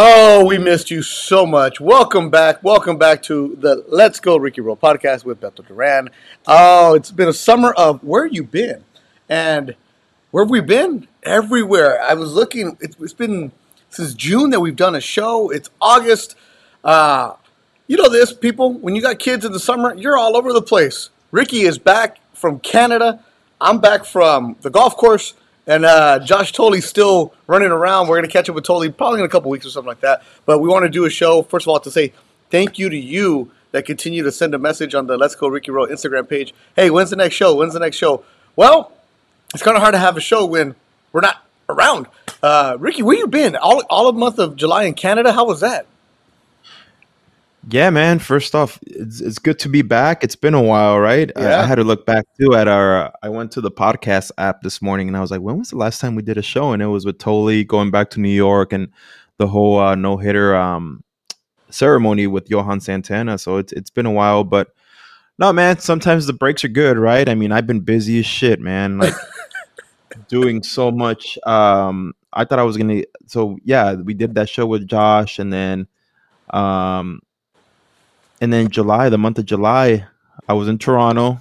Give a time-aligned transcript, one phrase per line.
[0.00, 1.80] Oh, we missed you so much.
[1.80, 2.62] Welcome back.
[2.62, 6.10] Welcome back to the Let's Go Ricky Roll podcast with Beto Duran.
[6.46, 8.84] Oh, it's been a summer of where you been?
[9.28, 9.74] And
[10.30, 11.08] where have we been?
[11.24, 12.00] Everywhere.
[12.00, 13.50] I was looking, it's been
[13.90, 15.50] since June that we've done a show.
[15.50, 16.36] It's August.
[16.84, 17.32] Uh,
[17.88, 18.74] you know this, people.
[18.74, 21.10] When you got kids in the summer, you're all over the place.
[21.32, 23.24] Ricky is back from Canada.
[23.60, 25.34] I'm back from the golf course.
[25.68, 28.08] And uh, Josh Tolley's still running around.
[28.08, 30.00] We're going to catch up with Tolley probably in a couple weeks or something like
[30.00, 30.22] that.
[30.46, 32.14] But we want to do a show, first of all, to say
[32.50, 35.70] thank you to you that continue to send a message on the Let's Go Ricky
[35.70, 36.54] Roll Instagram page.
[36.74, 37.54] Hey, when's the next show?
[37.54, 38.24] When's the next show?
[38.56, 38.92] Well,
[39.52, 40.74] it's kind of hard to have a show when
[41.12, 42.06] we're not around.
[42.42, 43.54] Uh, Ricky, where you been?
[43.54, 45.32] All all of month of July in Canada.
[45.32, 45.86] How was that?
[47.70, 48.18] Yeah, man.
[48.18, 50.24] First off, it's, it's good to be back.
[50.24, 51.30] It's been a while, right?
[51.36, 51.58] Yeah.
[51.58, 53.06] I, I had to look back too at our.
[53.06, 55.70] Uh, I went to the podcast app this morning and I was like, when was
[55.70, 56.72] the last time we did a show?
[56.72, 58.88] And it was with Tolley going back to New York and
[59.36, 61.04] the whole uh, no hitter um,
[61.68, 63.36] ceremony with Johan Santana.
[63.36, 64.68] So it's it's been a while, but
[65.38, 65.78] no, man.
[65.78, 67.28] Sometimes the breaks are good, right?
[67.28, 68.96] I mean, I've been busy as shit, man.
[68.96, 69.14] Like
[70.28, 71.38] doing so much.
[71.46, 73.02] Um, I thought I was gonna.
[73.26, 75.86] So yeah, we did that show with Josh, and then,
[76.50, 77.20] um,
[78.40, 80.06] and then July, the month of July,
[80.48, 81.40] I was in Toronto.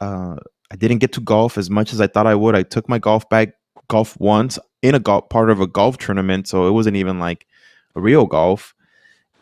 [0.00, 0.36] Uh,
[0.70, 2.54] I didn't get to golf as much as I thought I would.
[2.54, 3.52] I took my golf bag
[3.88, 7.46] golf once in a golf part of a golf tournament, so it wasn't even like
[7.94, 8.74] a real golf.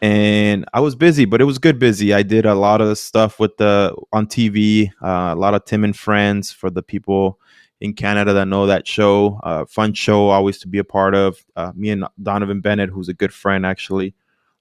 [0.01, 2.15] And I was busy, but it was good busy.
[2.15, 5.85] I did a lot of stuff with the on TV, uh, a lot of Tim
[5.85, 7.39] and Friends for the people
[7.81, 9.41] in Canada that know that show.
[9.43, 11.45] Uh, fun show, always to be a part of.
[11.57, 14.15] Uh, me and Donovan Bennett, who's a good friend, actually.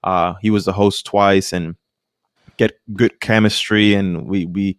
[0.03, 1.75] Uh, he was the host twice and
[2.57, 4.78] get good chemistry, and we we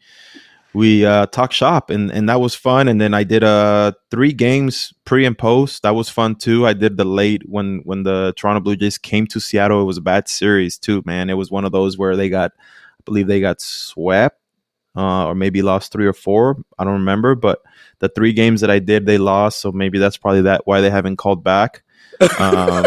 [0.74, 2.88] we uh, talk shop, and and that was fun.
[2.88, 5.82] And then I did uh three games pre and post.
[5.82, 6.66] That was fun too.
[6.66, 9.80] I did the late when when the Toronto Blue Jays came to Seattle.
[9.80, 11.30] It was a bad series too, man.
[11.30, 14.40] It was one of those where they got, I believe they got swept,
[14.96, 16.58] uh, or maybe lost three or four.
[16.78, 17.60] I don't remember, but
[18.00, 19.60] the three games that I did, they lost.
[19.60, 21.82] So maybe that's probably that why they haven't called back.
[22.38, 22.84] Um,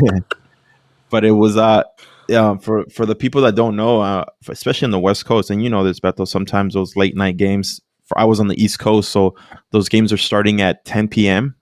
[1.10, 1.82] but it was uh
[2.30, 5.64] yeah, for for the people that don't know, uh, especially in the West Coast, and
[5.64, 6.26] you know this, Beto.
[6.26, 7.80] Sometimes those late night games.
[8.04, 9.34] For I was on the East Coast, so
[9.72, 11.56] those games are starting at 10 p.m.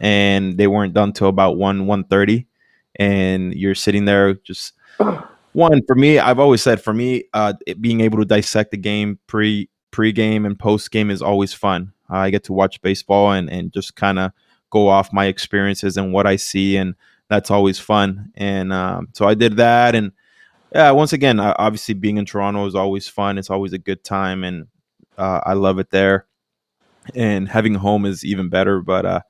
[0.00, 2.46] and they weren't done till about one 1.30
[2.96, 4.74] and you're sitting there just
[5.52, 6.18] one for me.
[6.18, 10.12] I've always said for me, uh, it, being able to dissect the game pre pre
[10.12, 11.92] game and post game is always fun.
[12.10, 14.32] Uh, I get to watch baseball and and just kind of
[14.70, 16.94] go off my experiences and what I see and
[17.28, 18.32] that's always fun.
[18.36, 20.12] And um, so I did that, and
[20.74, 23.38] yeah, once again, obviously being in Toronto is always fun.
[23.38, 24.66] It's always a good time, and
[25.16, 26.26] uh, I love it there.
[27.14, 28.80] And having a home is even better.
[28.80, 29.20] But uh,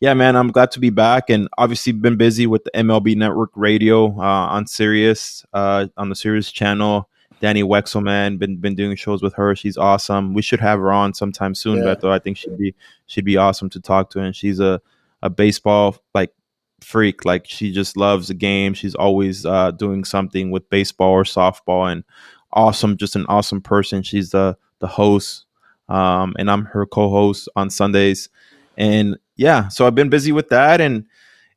[0.00, 3.50] yeah, man, I'm glad to be back, and obviously been busy with the MLB Network
[3.54, 7.08] Radio uh, on Sirius uh, on the Sirius channel.
[7.40, 9.54] Dani Wexelman been been doing shows with her.
[9.54, 10.34] She's awesome.
[10.34, 11.94] We should have her on sometime soon, Yeah.
[11.94, 12.10] Beto.
[12.10, 12.74] I think she'd be
[13.06, 14.80] she'd be awesome to talk to, and she's a
[15.22, 16.32] a baseball like
[16.80, 17.24] freak.
[17.24, 18.74] Like she just loves the game.
[18.74, 22.04] She's always uh, doing something with baseball or softball, and
[22.52, 24.02] awesome, just an awesome person.
[24.02, 25.46] She's the the host,
[25.88, 28.28] um, and I'm her co-host on Sundays.
[28.76, 31.04] And yeah, so I've been busy with that, and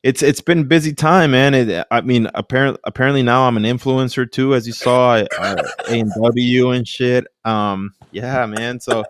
[0.04, 1.54] it's it's been busy time, man.
[1.54, 5.28] It, I mean, apparently apparently now I'm an influencer too, as you saw, A
[5.88, 7.28] and W and shit.
[7.46, 8.80] Um, yeah, man.
[8.80, 9.04] So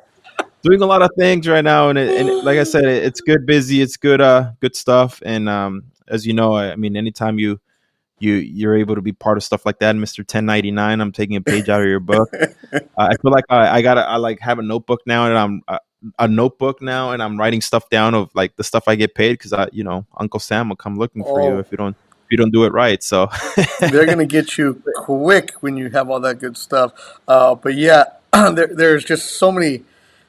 [0.61, 3.21] doing a lot of things right now, and, it, and like I said, it, it's
[3.21, 3.81] good, busy.
[3.81, 5.21] It's good, uh, good stuff.
[5.25, 7.59] And um, as you know, I, I mean, anytime you
[8.19, 11.41] you you're able to be part of stuff like that, Ninety Nine, I'm taking a
[11.41, 12.29] page out of your book.
[12.73, 15.61] uh, I feel like I, I gotta I like have a notebook now, and I'm
[15.67, 15.79] uh,
[16.19, 19.33] a notebook now, and I'm writing stuff down of like the stuff I get paid
[19.33, 21.47] because I, you know, Uncle Sam will come looking for Oh.
[21.47, 23.01] you if you don't if you don't do it right.
[23.01, 23.29] So
[23.79, 27.19] They're gonna get you quick when you have all that good stuff.
[27.27, 29.83] Uh, but yeah, there, there's just so many,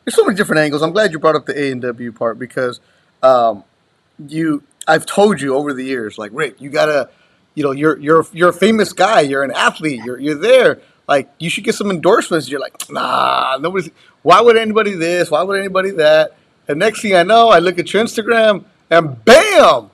[0.04, 0.82] there's so many different angles.
[0.82, 2.80] I'm glad you brought up the A and W part because
[3.22, 3.64] um,
[4.28, 7.10] you, I've told you over the years, like Rick, you gotta,
[7.54, 9.20] you know, you're you're you're a famous guy.
[9.20, 10.02] You're an athlete.
[10.04, 10.80] You're you're there.
[11.08, 12.48] Like you should get some endorsements.
[12.48, 13.90] You're like, nah, nobody's.
[14.22, 15.30] Why would anybody this?
[15.30, 16.36] Why would anybody that?
[16.68, 19.90] And next thing I know, I look at your Instagram and bam,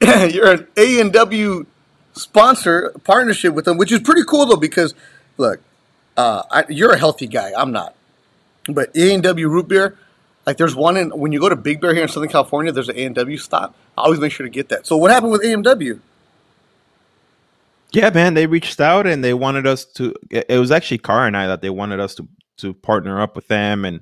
[0.32, 1.66] you're an A and W
[2.12, 4.94] sponsor partnership with them, which is pretty cool though because
[5.36, 5.60] look,
[6.16, 7.52] uh, I, you're a healthy guy.
[7.56, 7.94] I'm not,
[8.68, 9.98] but A and W root beer.
[10.46, 12.88] Like there's one in when you go to Big Bear here in Southern California, there's
[12.88, 13.74] an A and W stop.
[13.96, 14.86] I always make sure to get that.
[14.86, 16.00] So what happened with A and W?
[17.92, 20.14] Yeah, man, they reached out and they wanted us to.
[20.30, 22.28] It was actually Car and I that they wanted us to
[22.58, 24.00] to partner up with them, and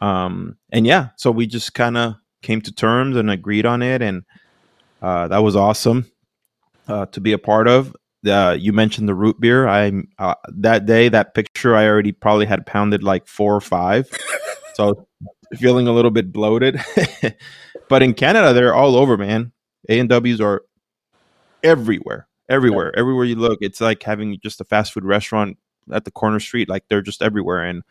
[0.00, 4.00] um and yeah, so we just kind of came to terms and agreed on it,
[4.00, 4.22] and
[5.02, 6.10] uh, that was awesome
[6.88, 7.94] uh, to be a part of.
[8.24, 9.68] Uh, you mentioned the root beer.
[9.68, 14.08] I uh, that day that picture I already probably had pounded like four or five,
[14.74, 15.06] so
[15.56, 16.80] feeling a little bit bloated.
[17.88, 19.52] but in Canada, they're all over, man.
[19.88, 20.62] A and W's are
[21.62, 22.92] everywhere everywhere.
[22.94, 23.00] Yeah.
[23.00, 25.58] Everywhere you look, it's like having just a fast food restaurant
[25.92, 26.68] at the corner street.
[26.68, 27.82] Like they're just everywhere and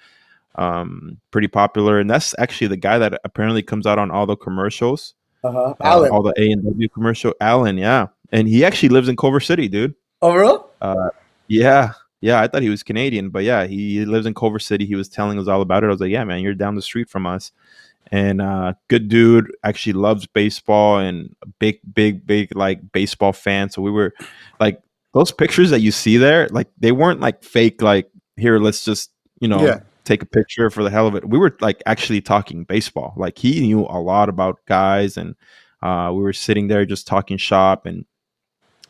[0.55, 1.99] um, pretty popular.
[1.99, 5.13] And that's actually the guy that apparently comes out on all the commercials.
[5.43, 5.75] Uh-huh.
[5.79, 7.33] Uh, all the A and W commercial.
[7.39, 9.93] Alan, yeah, and he actually lives in Culver City, dude.
[10.23, 10.57] Oh, really?
[10.81, 11.09] Uh,
[11.47, 12.41] yeah, yeah.
[12.41, 14.87] I thought he was Canadian, but yeah, he lives in Culver City.
[14.87, 15.87] He was telling us all about it.
[15.87, 17.51] I was like, yeah, man, you're down the street from us
[18.11, 23.69] and uh good dude actually loves baseball and big big big like baseball fan.
[23.69, 24.13] So we were
[24.59, 24.81] like
[25.13, 29.11] those pictures that you see there like they weren't like fake like here let's just
[29.39, 29.79] you know yeah.
[30.03, 31.27] take a picture for the hell of it.
[31.27, 33.13] We were like actually talking baseball.
[33.15, 35.35] Like he knew a lot about guys and
[35.81, 38.05] uh we were sitting there just talking shop and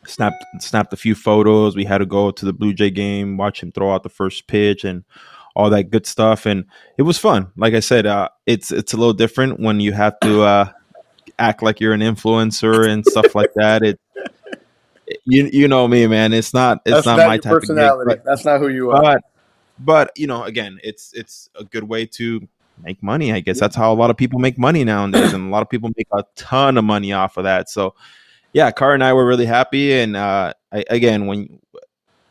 [0.06, 1.74] snapped snapped a few photos.
[1.74, 4.46] We had to go to the blue jay game watch him throw out the first
[4.46, 5.04] pitch and
[5.56, 6.66] all that good stuff, and
[6.98, 7.50] it was fun.
[7.56, 10.70] Like I said, uh, it's it's a little different when you have to uh,
[11.38, 13.82] act like you're an influencer and stuff like that.
[13.82, 13.98] It
[15.24, 16.34] you you know me, man.
[16.34, 18.12] It's not it's That's not, not my type personality.
[18.12, 19.00] of gig, but, That's not who you are.
[19.00, 19.22] But
[19.78, 22.46] but you know, again, it's it's a good way to
[22.84, 23.32] make money.
[23.32, 25.70] I guess that's how a lot of people make money nowadays, and a lot of
[25.70, 27.70] people make a ton of money off of that.
[27.70, 27.94] So
[28.52, 31.60] yeah, Car and I were really happy, and uh, I, again, when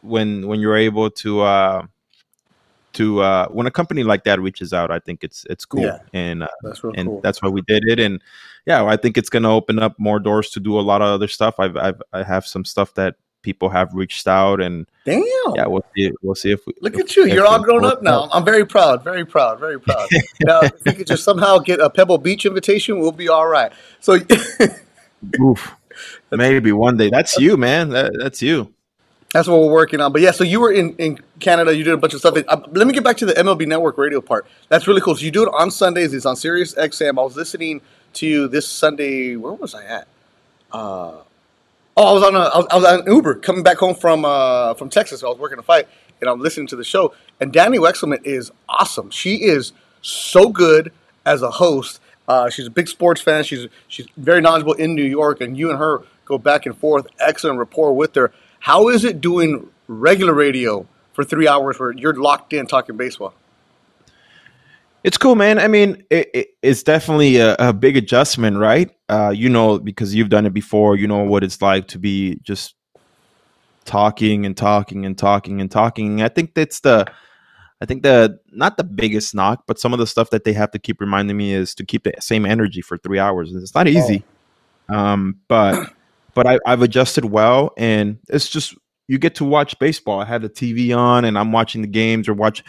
[0.01, 1.87] when when you're able to uh,
[2.95, 5.99] to uh, when a company like that reaches out, I think it's it's cool, yeah,
[6.13, 7.21] and uh, that's and cool.
[7.21, 7.99] that's why we did it.
[7.99, 8.21] And
[8.65, 11.07] yeah, I think it's going to open up more doors to do a lot of
[11.07, 11.59] other stuff.
[11.59, 15.23] I've, I've I have some stuff that people have reached out, and damn,
[15.55, 16.11] yeah, we'll see.
[16.21, 17.25] We'll see if we look at you.
[17.25, 18.27] You're all grown up now.
[18.31, 20.09] I'm very proud, very proud, very proud.
[20.41, 23.71] now, if we could just somehow get a Pebble Beach invitation, we'll be all right.
[23.99, 24.17] So,
[25.39, 25.75] oof,
[26.31, 27.09] maybe one day.
[27.09, 27.89] That's you, man.
[27.89, 28.73] That, that's you.
[29.35, 30.13] That's what we're working on.
[30.13, 31.75] But yeah, so you were in, in Canada.
[31.75, 32.37] You did a bunch of stuff.
[32.47, 34.47] Uh, let me get back to the MLB Network radio part.
[34.69, 35.13] That's really cool.
[35.13, 36.13] So you do it on Sundays.
[36.13, 37.19] It's on Sirius XM.
[37.19, 37.81] I was listening
[38.13, 39.35] to you this Sunday.
[39.35, 40.07] Where was I at?
[40.71, 41.25] Uh, oh,
[41.97, 44.73] I was on a, I was, I was on Uber coming back home from uh,
[44.75, 45.21] from Texas.
[45.21, 45.89] I was working a fight,
[46.21, 47.13] and I'm listening to the show.
[47.41, 49.09] And Dani Wexelman is awesome.
[49.09, 50.93] She is so good
[51.25, 51.99] as a host.
[52.25, 53.43] Uh, she's a big sports fan.
[53.43, 57.05] She's she's very knowledgeable in New York, and you and her go back and forth.
[57.19, 58.31] Excellent rapport with her.
[58.59, 63.33] How is it doing regular radio for three hours where you're locked in talking baseball?
[65.03, 65.59] It's cool, man.
[65.59, 68.89] I mean, it, it, it's definitely a, a, big adjustment, right?
[69.07, 72.39] Uh, you know, because you've done it before, you know what it's like to be
[72.41, 72.73] just
[73.85, 76.23] talking and talking and talking and talking.
[76.23, 77.05] I think that's the,
[77.79, 80.71] I think the not the biggest knock, but some of the stuff that they have
[80.71, 83.53] to keep reminding me is to keep the same energy for three hours.
[83.53, 84.23] It's not easy,
[84.89, 84.97] oh.
[84.97, 85.93] um, but
[86.35, 88.75] but I, I've adjusted well, and it's just
[89.07, 90.19] you get to watch baseball.
[90.19, 92.63] I had the TV on, and I'm watching the games, or watch.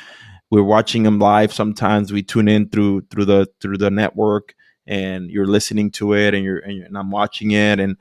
[0.49, 1.53] We're watching them live.
[1.53, 4.55] Sometimes we tune in through through the through the network,
[4.87, 7.97] and you're listening to it, and you're and, you're, and I'm watching it, and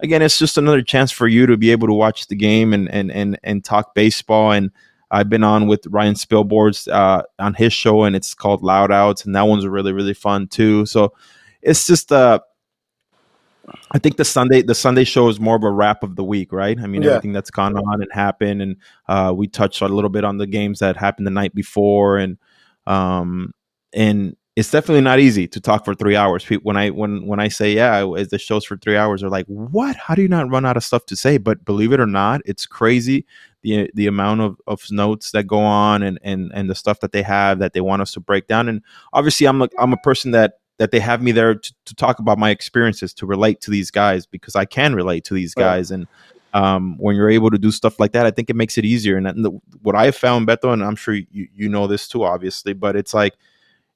[0.00, 2.90] again, it's just another chance for you to be able to watch the game and
[2.90, 4.52] and and and talk baseball.
[4.52, 4.70] And
[5.10, 9.24] I've been on with Ryan Spilborghs uh, on his show, and it's called Loud Outs,
[9.24, 10.86] and that one's really really fun too.
[10.86, 11.12] So
[11.62, 12.40] it's just uh
[13.92, 16.52] I think the Sunday the Sunday show is more of a wrap of the week,
[16.52, 16.78] right?
[16.78, 17.10] I mean, yeah.
[17.10, 18.76] everything that's gone on and happened, and
[19.08, 22.38] uh, we touched a little bit on the games that happened the night before, and
[22.86, 23.52] um,
[23.92, 26.44] and it's definitely not easy to talk for three hours.
[26.44, 29.96] When I when when I say yeah, the show's for three hours, they're like, what?
[29.96, 31.38] How do you not run out of stuff to say?
[31.38, 33.26] But believe it or not, it's crazy
[33.62, 37.12] the the amount of, of notes that go on and and and the stuff that
[37.12, 38.68] they have that they want us to break down.
[38.68, 41.94] And obviously, I'm a, I'm a person that that they have me there to, to
[41.94, 45.52] talk about my experiences to relate to these guys because I can relate to these
[45.54, 46.06] guys and
[46.54, 49.18] um, when you're able to do stuff like that, I think it makes it easier.
[49.18, 49.50] And, the,
[49.82, 52.96] what I have found, Beto, and I'm sure you, you know this too, obviously, but
[52.96, 53.34] it's like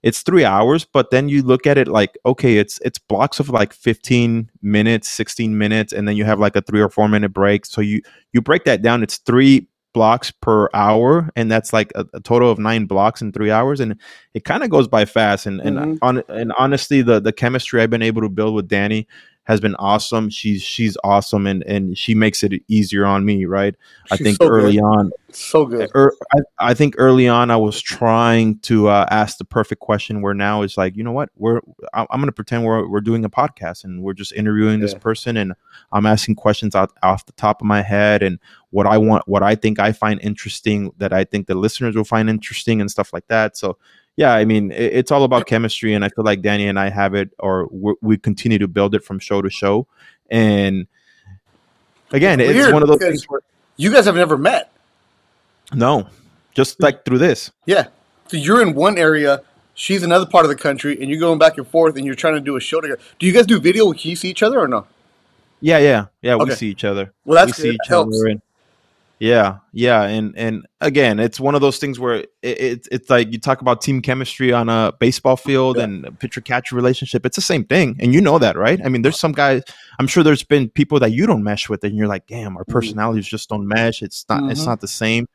[0.03, 3.49] it's three hours, but then you look at it like, okay, it's it's blocks of
[3.49, 7.31] like 15 minutes, 16 minutes, and then you have like a three or four minute
[7.31, 7.65] break.
[7.65, 9.03] So you you break that down.
[9.03, 13.33] It's three blocks per hour and that's like a, a total of nine blocks in
[13.33, 13.99] three hours and
[14.35, 15.95] it kind of goes by fast and and, mm-hmm.
[16.03, 19.07] on, and honestly the the chemistry i've been able to build with dani
[19.45, 20.31] has been awesome.
[20.31, 23.75] She's she's awesome, and and she makes it easier on me, right?
[24.11, 24.83] I think so early good.
[24.83, 25.91] on, So good.
[25.95, 30.23] er, I, I think early on I was trying to uh, ask the perfect question.
[30.23, 31.61] Where now it's like, you know what, we're
[31.93, 35.37] I'm going to pretend we're we're doing a podcast and we're just interviewing this person,
[35.37, 35.53] and
[35.93, 38.39] I'm asking questions out off the top of my head and
[38.71, 42.05] what I want, what I think I find interesting, that I think the listeners will
[42.05, 43.57] find interesting, and stuff like that.
[43.57, 43.77] So.
[44.17, 46.89] Yeah, I mean, it, it's all about chemistry, and I feel like Dani and I
[46.91, 49.87] have it, or we we continue to build it from show to show.
[50.31, 50.87] And
[52.13, 53.41] again, it's Weird, one of those things where
[53.77, 54.73] you guys have never met.
[55.73, 56.09] no,
[56.55, 56.85] just hmm.
[56.85, 57.51] like through this.
[57.67, 57.89] Yeah.
[58.29, 59.43] So you're in one area,
[59.75, 62.35] she's another part of the country, and you're going back and forth, and you're trying
[62.35, 63.01] to do a show together.
[63.19, 63.93] Do you guys do video?
[63.93, 64.87] Can you see each other or no?
[65.61, 66.35] Yeah, yeah, yeah.
[66.35, 66.45] Okay.
[66.45, 67.13] We see each other.
[67.25, 67.75] Well, that's we see good.
[67.75, 68.27] each That other.
[68.27, 68.43] And,
[69.21, 73.33] yeah, yeah, and and again, it's one of those things where it, it's it's like
[73.33, 75.85] you talk about team chemistry on a baseball field Yeah.
[75.85, 77.25] and pitcher catcher relationship.
[77.25, 78.81] It's the same thing, and you know that, right?
[78.85, 79.63] I mean, there's some guys.
[79.99, 82.65] I'm sure there's been people that you don't mesh with, and you're like, damn, our
[82.65, 82.73] Mhm.
[82.73, 84.03] personalities just don't mesh.
[84.03, 84.51] It's not.
[84.51, 84.67] It's Mhm.
[84.67, 85.29] not the same,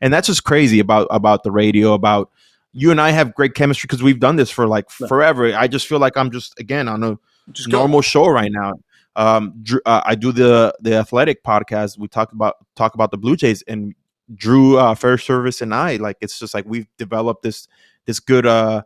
[0.00, 1.94] and that's just crazy about about the radio.
[1.94, 2.30] About
[2.74, 5.06] you and I have great chemistry because we've done this for like Yeah.
[5.06, 5.54] forever.
[5.56, 7.18] I just feel like I'm just again on a
[7.52, 7.78] Just go.
[7.78, 8.74] normal show right now.
[9.16, 11.98] Um, Drew, uh, I do the the athletic podcast.
[11.98, 13.94] We talk about talk about the Blue Jays and
[14.34, 17.68] Drew uh, Fairservice and I like it's just like we've developed this
[18.06, 18.82] this good uh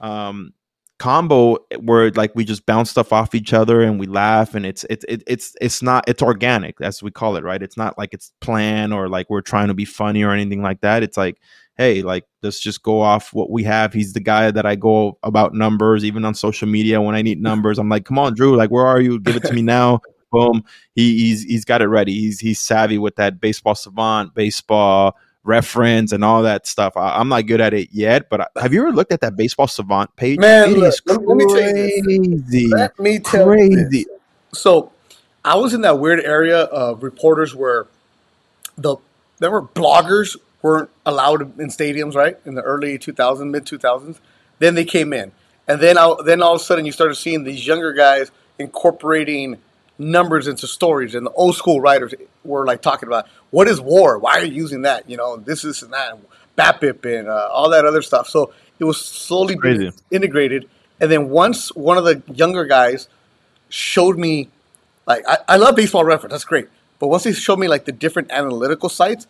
[0.00, 0.52] um
[0.98, 4.84] combo where like we just bounce stuff off each other and we laugh and it's
[4.90, 8.12] it's it, it's it's not it's organic as we call it right it's not like
[8.12, 11.38] it's planned or like we're trying to be funny or anything like that it's like
[11.76, 13.92] hey like let's just go off what we have.
[13.92, 17.40] He's the guy that i go about numbers even on social media when i need
[17.50, 17.78] numbers.
[17.78, 19.18] I'm like come on drew like where are you?
[19.20, 20.00] Give it to me now.
[20.32, 20.62] Boom.
[20.94, 22.12] He, he's he's got it ready.
[22.12, 26.96] He's he's savvy with that baseball savant baseball reference and all that stuff.
[26.96, 29.36] I, i'm not good at it yet but I, have you ever looked at that
[29.36, 30.38] baseball savant page?
[30.38, 32.02] Man, It look, is let- me tell you this.
[32.04, 32.68] crazy.
[32.68, 33.78] Let me tell you this.
[33.88, 34.06] crazy
[34.52, 34.92] So,
[35.44, 37.86] I was in that weird area of reporters where
[38.76, 38.96] the
[39.38, 42.38] there were bloggers weren't allowed in stadiums, right?
[42.44, 44.18] In the early 2000s, mid 2000s.
[44.58, 45.32] Then they came in,
[45.66, 49.58] and then I, then all of a sudden you started seeing these younger guys incorporating
[49.98, 52.14] numbers into stories, and the old school writers
[52.44, 54.18] were like talking about what is war?
[54.18, 55.08] Why are you using that?
[55.08, 56.18] You know, this, this, and that,
[56.56, 58.28] BABIP, and uh, all that other stuff.
[58.28, 59.56] So it was slowly
[60.10, 60.68] integrated,
[61.00, 63.08] and then once one of the younger guys
[63.70, 64.50] showed me
[65.06, 67.92] like I, I love baseball reference that's great but once he showed me like the
[67.92, 69.26] different analytical sites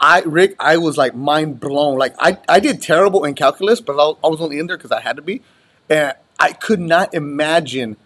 [0.00, 1.98] i rick i was like mind blown.
[1.98, 5.00] Like i, I did terrible in calculus but I, was only in there because i
[5.00, 5.42] had to be.
[5.88, 7.96] And i could not imagine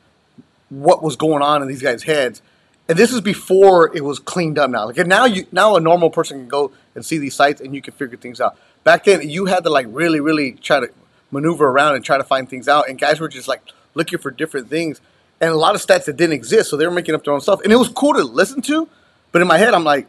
[0.69, 2.43] what was going on in these guys heads.
[2.89, 4.87] And this is before it was cleaned up now.
[4.87, 7.75] Like and now you now a normal person can go and see these sites and
[7.75, 8.59] you can figure things out.
[8.83, 10.89] Back then you had to like really really try to
[11.31, 12.89] maneuver around and try to find things out.
[12.89, 13.63] And guys were just like
[13.95, 15.01] looking for different things.
[15.41, 17.41] And a lot of stats that didn't exist so they were making up their own
[17.41, 17.61] stuff.
[17.63, 18.89] And it was cool to listen to
[19.35, 20.07] but in my head i'm like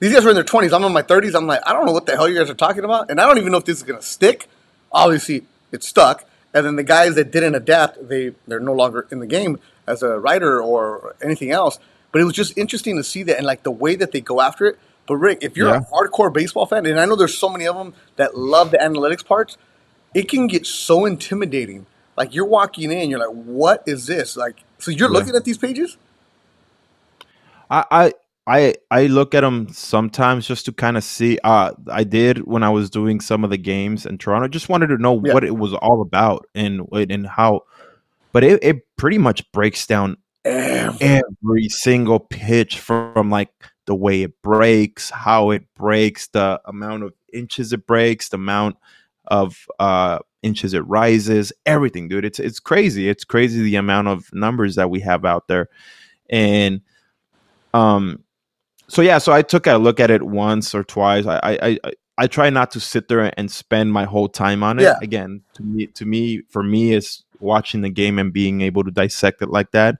[0.00, 1.92] these guys were in their 20s i'm in my 30s i'm like i don't know
[1.92, 3.10] what the hell you guys are talking about.
[3.10, 4.48] And i don't even know if this is going to stick.
[4.92, 6.24] Obviously it stuck.
[6.52, 10.02] And then the guys that didn't adapt they they're no longer in the game as
[10.02, 11.78] a writer or anything else.
[12.12, 14.40] But it was just interesting to see that and like the way that they go
[14.40, 14.78] after it.
[15.06, 15.78] But rick if you're Yeah.
[15.78, 18.78] a hardcore baseball fan and i know there's so many of them that love the
[18.78, 19.56] analytics parts
[20.14, 21.86] it can get so intimidating.
[22.16, 24.36] Like you're walking in you're like what is this?
[24.36, 25.18] Like so you're Yeah.
[25.18, 25.96] looking at these pages?
[27.70, 28.12] I, I,
[28.46, 31.38] I I look at them sometimes just to kind of see.
[31.44, 34.48] Uh, I did when I was doing some of the games in Toronto.
[34.48, 35.32] Just wanted to know Yeah.
[35.34, 37.62] what it was all about and and how.
[38.32, 43.50] But it, it pretty much breaks down every single pitch from, like
[43.86, 48.76] the way it breaks, how it breaks, the amount of inches it breaks, the amount
[49.28, 52.24] of uh inches it rises, everything, dude.
[52.26, 53.08] It's it's crazy.
[53.08, 55.68] It's crazy the amount of numbers that we have out there.
[56.28, 56.82] And
[57.72, 58.23] um
[58.88, 61.26] so yeah, so I took a look at it once or twice.
[61.26, 64.78] I I I, I try not to sit there and spend my whole time on
[64.78, 64.82] it.
[64.82, 64.98] Yeah.
[65.02, 68.90] Again, to me to me for me is watching the game and being able to
[68.90, 69.96] dissect it like that.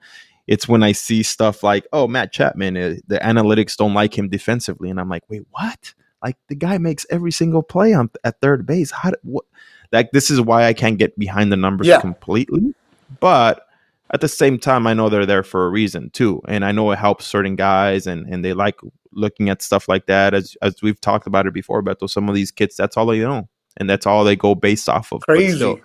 [0.47, 4.29] It's when I see stuff like, oh, Matt Chapman, uh, the analytics don't like him
[4.29, 5.93] defensively, and I'm like, wait, what?
[6.23, 8.91] Like the guy makes every single play on at third base.
[8.91, 9.11] How?
[9.23, 9.45] What?
[9.91, 11.99] Like this is why I can't get behind the numbers Yeah.
[12.01, 12.73] completely.
[13.19, 13.64] But
[14.11, 16.91] at the same time, I know they're there for a reason too, and I know
[16.91, 18.79] it helps certain guys, and and they like
[19.11, 20.33] looking at stuff like that.
[20.33, 23.19] As as we've talked about it before, Beto, some of these kids, that's all they
[23.19, 25.21] know, and that's all they go based off of.
[25.21, 25.79] Crazy still,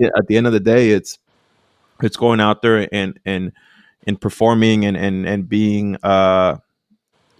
[0.00, 1.18] at the end of the day, it's
[2.02, 3.52] it's going out there and and
[4.06, 6.56] and performing and and and being uh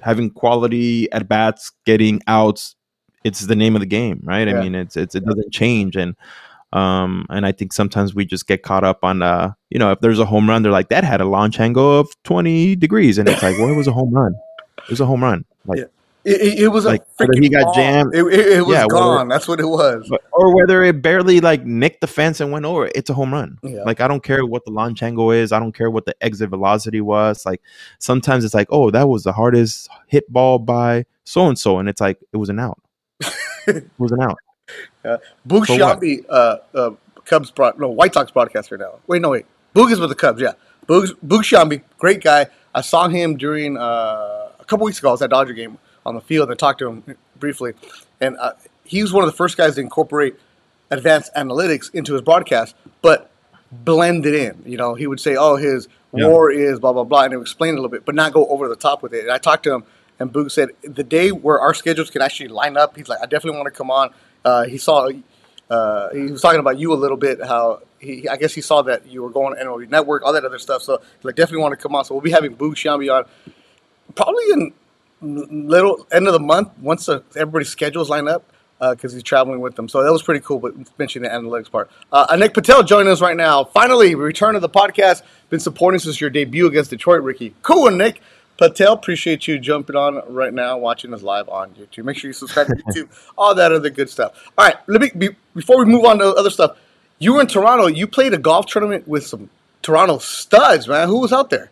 [0.02, 2.76] having quality at bats, getting outs.
[3.24, 4.46] It's the name of the game, right?
[4.46, 4.58] Yeah.
[4.58, 6.14] I mean, it's it's it doesn't change, and
[6.72, 10.00] Um, and I think sometimes we just get caught up on, uh, you know, if
[10.00, 13.18] there's a home run, they're like, that had a launch angle of 20 degrees.
[13.18, 14.34] And it's like, well, it was a home run.
[14.78, 15.44] It was a home run.
[15.64, 15.84] Like, Yeah.
[16.24, 18.82] It, it, it was Like, a whether freaking he got jammed- It, it, was Yeah,
[18.82, 19.28] whether- gone.
[19.28, 20.08] That's what it was.
[20.10, 23.32] but, or whether it barely like nicked the fence and went over, it's a home
[23.32, 23.58] run.
[23.62, 23.84] Yeah.
[23.84, 25.52] Like I don't care what the launch angle is.
[25.52, 27.46] I don't care what the exit velocity was.
[27.46, 27.62] Like
[28.00, 31.88] sometimes it's like, oh, that was the hardest hit ball by so and so, and
[31.88, 32.82] it's like it was an out.
[33.68, 34.36] it was an out.
[35.04, 36.00] Boog For what?
[36.00, 36.90] Sciambi, uh, uh,
[37.24, 38.94] Cubs broad, no White Sox broadcaster now.
[39.06, 39.46] Wait, no, wait.
[39.74, 40.40] Boog is with the Cubs.
[40.40, 40.52] Yeah,
[40.88, 42.46] Boog, Boog Sciambi, great guy.
[42.74, 45.08] I saw him during uh, a couple weeks ago.
[45.08, 46.48] I was at Dodger game on the field.
[46.48, 47.74] and I talked to him briefly,
[48.20, 48.52] and uh,
[48.84, 50.36] he was one of the first guys to incorporate
[50.90, 53.30] advanced analytics into his broadcast, but
[53.72, 54.62] blend it in.
[54.64, 56.28] You know, he would say, "Oh, his Yeah.
[56.28, 58.46] WAR is blah blah blah," and he would explain a little bit, but not go
[58.48, 59.22] over the top with it.
[59.24, 59.84] And I talked to him,
[60.18, 63.26] and Boog said the day where our schedules can actually line up, he's like, "I
[63.26, 64.10] definitely want to come on."
[64.46, 65.08] Uh, he saw.
[65.68, 67.44] Uh, he was talking about you a little bit.
[67.44, 70.44] How he, I guess he saw that you were going on MLB Network, all that
[70.44, 70.82] other stuff.
[70.82, 72.04] So like, definitely want to come on.
[72.04, 73.24] So we'll be having Boog Sciambi on
[74.14, 74.72] probably in
[75.20, 78.44] little end of the month once the, everybody's schedules line up
[78.78, 79.88] because he's traveling with them.
[79.88, 80.60] So that was pretty cool.
[80.60, 83.64] But mentioning the analytics part, uh, Anik Patel joining us right now.
[83.64, 85.22] Finally, return to the podcast.
[85.50, 87.54] Been supporting since your debut against Detroit, Ricky.
[87.62, 88.20] Cool, Nick.
[88.58, 92.04] Patel, appreciate you jumping on right now, watching us live on YouTube.
[92.04, 94.32] Make sure you subscribe to YouTube, all that other good stuff.
[94.56, 96.76] All right, let me be, before we move on to other stuff.
[97.18, 97.86] You were in Toronto.
[97.86, 99.48] You played a golf tournament with some
[99.82, 101.08] Toronto studs, man.
[101.08, 101.70] Who was out there?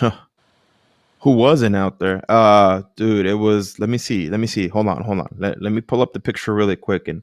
[1.20, 2.22] Who wasn't out there?
[2.28, 3.78] Uh, dude, it was.
[3.78, 4.28] Let me see.
[4.28, 4.68] Let me see.
[4.68, 5.28] Hold on, hold on.
[5.38, 7.22] Let, let me pull up the picture really quick, and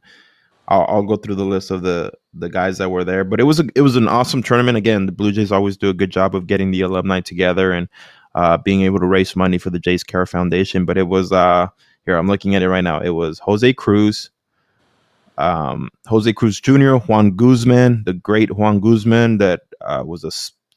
[0.72, 3.26] I'll, I'll go through the list of the the guys that were there.
[3.26, 4.78] But it was a, it was an awesome tournament.
[4.78, 7.90] Again, the Blue Jays always do a good job of getting the alumni together and
[8.36, 10.86] uh, being able to raise money for the Jays Care Foundation.
[10.86, 11.68] But it was uh,
[12.06, 12.16] here.
[12.16, 13.02] I'm looking at it right now.
[13.02, 14.30] It was Jose Cruz,
[15.38, 20.30] um, Jose Cruz Jr., Juan Guzman, the great Juan Guzman that uh, was a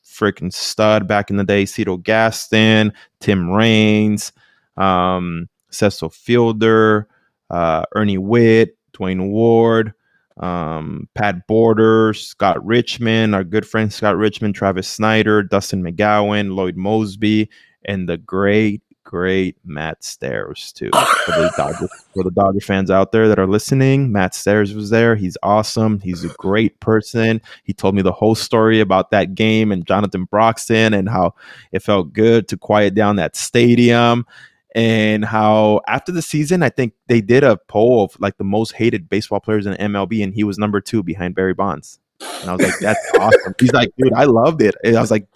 [0.05, 1.67] freaking stud back in the day.
[1.67, 4.33] Cito Gaston, Tim Raines,
[4.77, 7.07] um, Cecil Fielder,
[7.51, 9.93] uh, Ernie Whitt, Duane Ward,
[10.39, 16.77] um, Pat Borders, Scott Richmond, our good friend Scott Richmond, Travis Snider, Dustin McGowan, Lloyd
[16.77, 17.49] Moseby,
[17.85, 20.91] and the great, great Matt Stairs too.
[21.25, 24.91] For the Dodger, for the Dodger fans out there that are listening, Matt Stairs was
[24.91, 25.15] there.
[25.17, 26.01] He's awesome.
[26.01, 27.41] He's a great person.
[27.63, 31.35] He told me the whole story about that game and Jonathan Broxton and how
[31.73, 34.27] it felt good to quiet down that stadium
[34.75, 38.73] and how after the season, I think they did a poll of like the most
[38.73, 41.99] hated baseball players in MLB, and he was number two behind Barry Bonds.
[42.41, 43.55] And I was like, that's awesome.
[43.61, 44.75] He's like, dude, I loved it.
[44.83, 45.27] And I was like,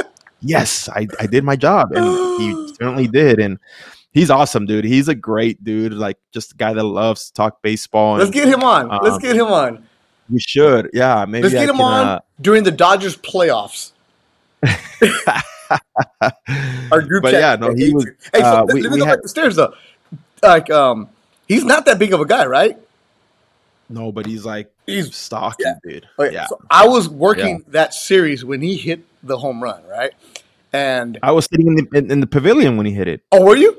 [0.40, 1.92] yes, I, I did my job.
[1.92, 2.04] And
[2.40, 3.38] he certainly did.
[3.40, 3.58] And
[4.12, 4.84] he's awesome, dude.
[4.84, 8.14] He's a great dude, like just a guy that loves to talk baseball.
[8.14, 8.88] And Let's get him on.
[9.02, 9.86] Let's Um, get him on.
[10.30, 10.90] we should.
[10.92, 13.92] Yeah, maybe Let's I get him can, on uh, during the Dodgers playoffs.
[16.92, 17.40] Our group but chat.
[17.60, 18.06] yeah, no, he was.
[18.32, 19.74] Hey, so uh, let we- me go had- back to stairs though.
[20.42, 21.08] Like, um,
[21.48, 22.78] he's not that big of a guy, right?
[23.90, 25.74] No, but he's like He's stocky, yeah.
[25.82, 26.06] dude.
[26.18, 26.46] Okay, yeah.
[26.46, 30.12] So I was working that series when he hit the home run, right?
[30.72, 33.22] And I was sitting in the in, in the pavilion when he hit it.
[33.32, 33.76] oh, were you?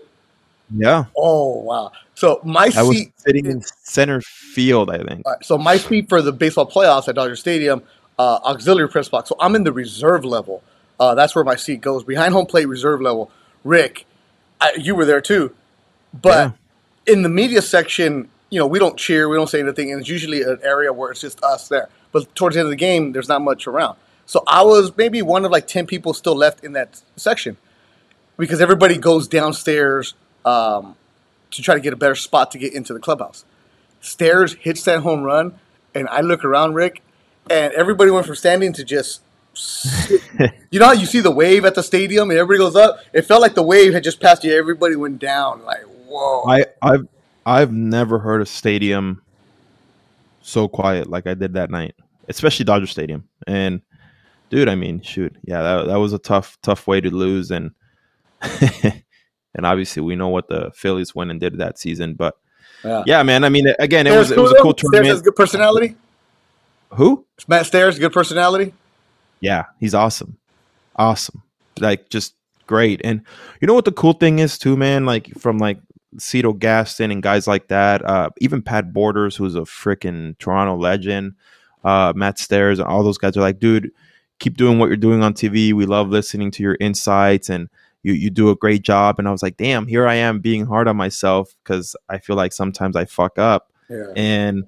[0.76, 1.92] Yeah, Oh, wow.
[2.14, 3.14] So my I was seat.
[3.18, 4.92] sitting in center field.
[4.92, 5.24] I think.
[5.26, 7.82] all right, so my seat for the baseball playoffs at Dodger Stadium,
[8.20, 9.30] uh, auxiliary press box.
[9.30, 10.62] So I'm in the reserve level.
[11.00, 13.32] Uh, that's where my seat goes behind home plate, reserve level.
[13.64, 14.06] Rick,
[14.60, 15.56] I, you were there too,
[16.14, 16.54] but
[17.06, 20.10] in the media section, you know, we don't cheer, we don't say anything, and it's
[20.10, 21.90] usually an area where it's just us there.
[22.12, 23.98] But towards the end of the game, there's not much around.
[24.26, 27.58] So I was maybe one of like ten people still left in that section
[28.38, 30.14] because everybody goes downstairs
[30.46, 30.96] um,
[31.52, 33.46] to try to get a better spot to get into the clubhouse.
[34.02, 35.60] Stairs hits that home run,
[35.96, 37.02] and I look around, Rick,
[37.50, 39.22] and everybody went from standing to just.
[40.72, 43.00] You know how you see the wave at the stadium and everybody goes up?
[43.14, 44.54] It felt like the wave had just passed you.
[44.58, 45.64] Everybody went down.
[45.64, 46.44] Like, whoa.
[46.48, 47.08] I I've
[47.46, 49.22] I've never heard a stadium
[50.42, 51.96] so quiet like I did that night,
[52.28, 53.28] especially Dodger Stadium.
[53.48, 53.82] And
[54.50, 57.72] dude, I mean, shoot, yeah, that that was a tough tough way to lose, and
[58.42, 62.36] and obviously we know what the Phillies went and did that season, but
[62.84, 63.04] Yeah.
[63.06, 65.36] yeah, man, I mean, again, it Stairs was it was a cool Stairs has good
[65.36, 65.96] personality.
[66.92, 67.26] Who?
[67.48, 68.74] Matt Stairs, good personality.
[69.42, 70.38] Yeah, he's awesome.
[70.96, 71.44] Awesome.
[71.80, 72.36] Like just
[72.68, 73.02] great.
[73.04, 73.22] And
[73.62, 75.06] you know what the cool thing is too, man?
[75.06, 75.80] Like from like
[76.18, 81.34] Cito Gaston and guys like that, uh, even Pat Borders, who's a freaking Toronto legend,
[81.84, 83.92] uh, Matt Stairs, and all those guys are like, dude,
[84.40, 85.74] keep doing what you're doing on TV.
[85.74, 87.70] We love listening to your insights and
[88.04, 89.20] you you do a great job.
[89.20, 92.36] And I was like, damn, here I am being hard on myself because I feel
[92.36, 94.12] like sometimes I fuck up Yeah.
[94.16, 94.64] and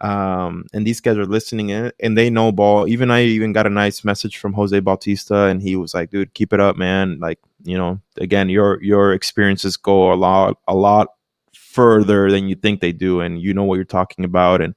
[0.00, 2.86] um, and these guys are listening in and they know ball.
[2.86, 6.34] Even I even got a nice message from Jose Bautista, and he was like, "Dude,
[6.34, 7.18] keep it up, man.
[7.20, 11.08] Like, you know, again, your your experiences go a lot a lot
[11.52, 14.74] further than you think they do, and you know what you're talking about." And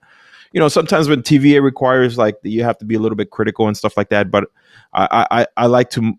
[0.53, 3.29] you know, sometimes when TV it requires like you have to be a little bit
[3.29, 4.31] critical and stuff like that.
[4.31, 4.45] But
[4.93, 6.13] I I, I like to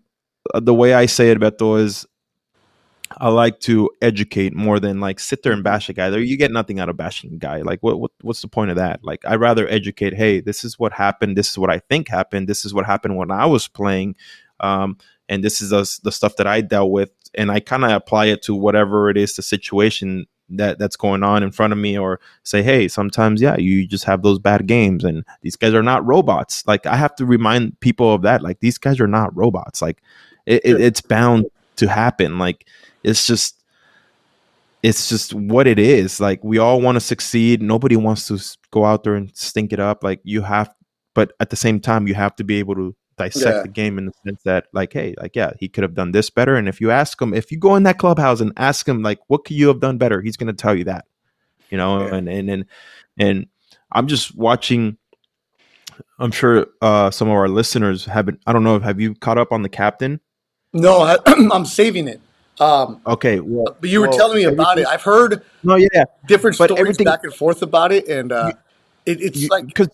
[0.53, 2.05] the way I say it, Beto, is
[3.17, 6.09] I like to educate more than like sit there and bash a guy.
[6.09, 7.61] There, you get nothing out of bashing a guy.
[7.61, 9.03] Like, what, what what's the point of that?
[9.03, 10.13] Like, I'd rather educate.
[10.13, 11.37] Hey, this is what happened.
[11.37, 12.47] This is what I think happened.
[12.47, 14.15] This is what happened when I was playing,
[14.59, 14.97] um,
[15.29, 17.11] and this is the, the stuff that I dealt with.
[17.35, 21.23] And I kind of apply it to whatever it is the situation that that's going
[21.23, 24.67] on in front of me, or say, hey, sometimes yeah, you just have those bad
[24.67, 26.65] games, and these guys are not robots.
[26.67, 28.41] Like, I have to remind people of that.
[28.41, 29.81] Like, these guys are not robots.
[29.81, 30.01] Like,
[30.45, 31.45] it, it, it's bound
[31.75, 32.37] to happen.
[32.37, 32.67] Like
[33.03, 33.63] it's just
[34.83, 36.19] it's just what it is.
[36.19, 37.61] Like we all want to succeed.
[37.61, 38.39] Nobody wants to
[38.71, 40.03] go out there and stink it up.
[40.03, 40.73] Like you have,
[41.13, 43.61] but at the same time, you have to be able to dissect yeah.
[43.61, 46.29] the game in the sense that, like, hey, like yeah, he could have done this
[46.29, 46.55] better.
[46.55, 49.19] And if you ask him, if you go in that clubhouse and ask him, like,
[49.27, 50.21] what could you have done better?
[50.21, 51.05] He's going to tell you that,
[51.69, 52.05] you know.
[52.05, 52.15] Yeah.
[52.15, 52.65] And and and
[53.17, 53.47] and
[53.91, 54.97] I'm just watching.
[56.17, 58.39] I'm sure uh, some of our listeners have been.
[58.45, 58.79] I don't know.
[58.79, 60.19] Have you caught up on the captain?
[60.73, 62.19] No, I, am saving it.
[62.59, 64.85] Um, okay, well, but you were well, telling me about it.
[64.85, 68.51] I've heard no, yeah, different but stories back and forth about it, and uh,
[69.05, 69.89] it, it's you, like because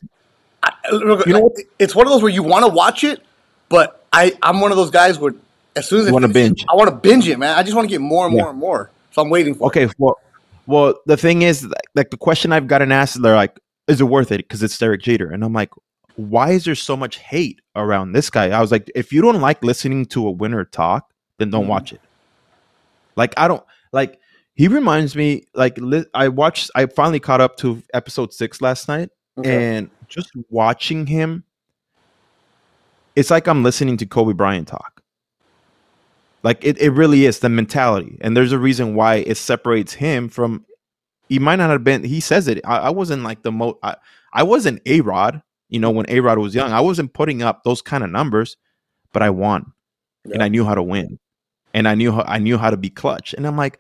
[0.91, 3.23] you know it's one of those where you want to watch it,
[3.69, 5.33] but I I'm one of those guys where
[5.75, 7.57] as soon as I want to binge, I want to binge it, man.
[7.57, 8.91] I just want to get more and more and more.
[9.11, 9.67] So I'm waiting for.
[9.67, 9.95] Okay, it.
[9.97, 10.17] well,
[10.67, 14.33] well, the thing is, like the question I've gotten asked, they're like, "Is it worth
[14.33, 15.69] it?" Because it's Derek Jeter, and I'm like,
[16.19, 18.49] why is there so much hate around this guy?
[18.49, 21.69] I was like, if you don't like listening to a winner talk, then don't mm-hmm.
[21.69, 22.01] watch it.
[23.19, 24.19] Like I don't like
[24.55, 28.87] he reminds me like li- I watched I finally caught up to episode 6 last
[28.87, 29.77] night okay.
[29.77, 31.43] and just watching him
[33.15, 35.03] it's like I'm listening to Kobe Bryant talk.
[36.41, 38.17] Like it, it really is the mentality.
[38.21, 40.65] And there's a reason why it separates him from
[41.27, 42.61] he might not have been he says it.
[42.63, 43.97] I, I wasn't like the most I,
[44.31, 46.71] I wasn't A Rod, you know, when A Rod was young.
[46.71, 48.55] I wasn't putting up those kind of numbers,
[49.11, 49.73] but I won.
[50.23, 50.35] Yeah.
[50.35, 51.19] And I knew how to win
[51.73, 53.33] and I knew how I knew how to be clutch.
[53.33, 53.79] And I'm like,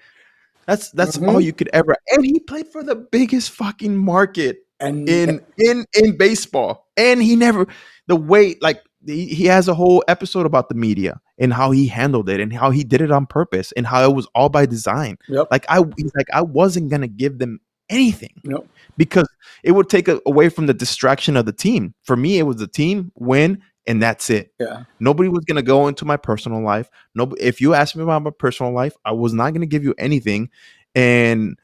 [0.65, 1.29] that's that's mm-hmm.
[1.29, 1.95] all you could ever.
[2.11, 6.87] And he played for the biggest fucking market and in in in baseball.
[6.97, 7.67] And he never
[8.07, 11.87] the way like he, he has a whole episode about the media and how he
[11.87, 14.65] handled it and how he did it on purpose and how it was all by
[14.65, 15.17] design.
[15.27, 15.47] Yep.
[15.51, 18.67] Like I he's like I wasn't gonna give them anything yep.
[18.97, 19.27] because
[19.63, 21.93] it would take a, away from the distraction of the team.
[22.03, 24.53] For me, it was the team win and that's it.
[24.59, 24.83] Yeah.
[24.99, 26.91] Nobody was gonna go into my personal life.
[27.15, 29.95] No, if you asked me about my personal life, I was not gonna give you
[29.97, 30.51] anything.
[30.93, 31.57] And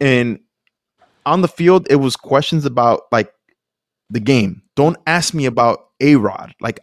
[0.00, 0.40] and
[1.24, 3.32] on the field, it was questions about like
[4.10, 4.62] the game.
[4.74, 6.52] Don't ask me about A Rod.
[6.60, 6.80] Like,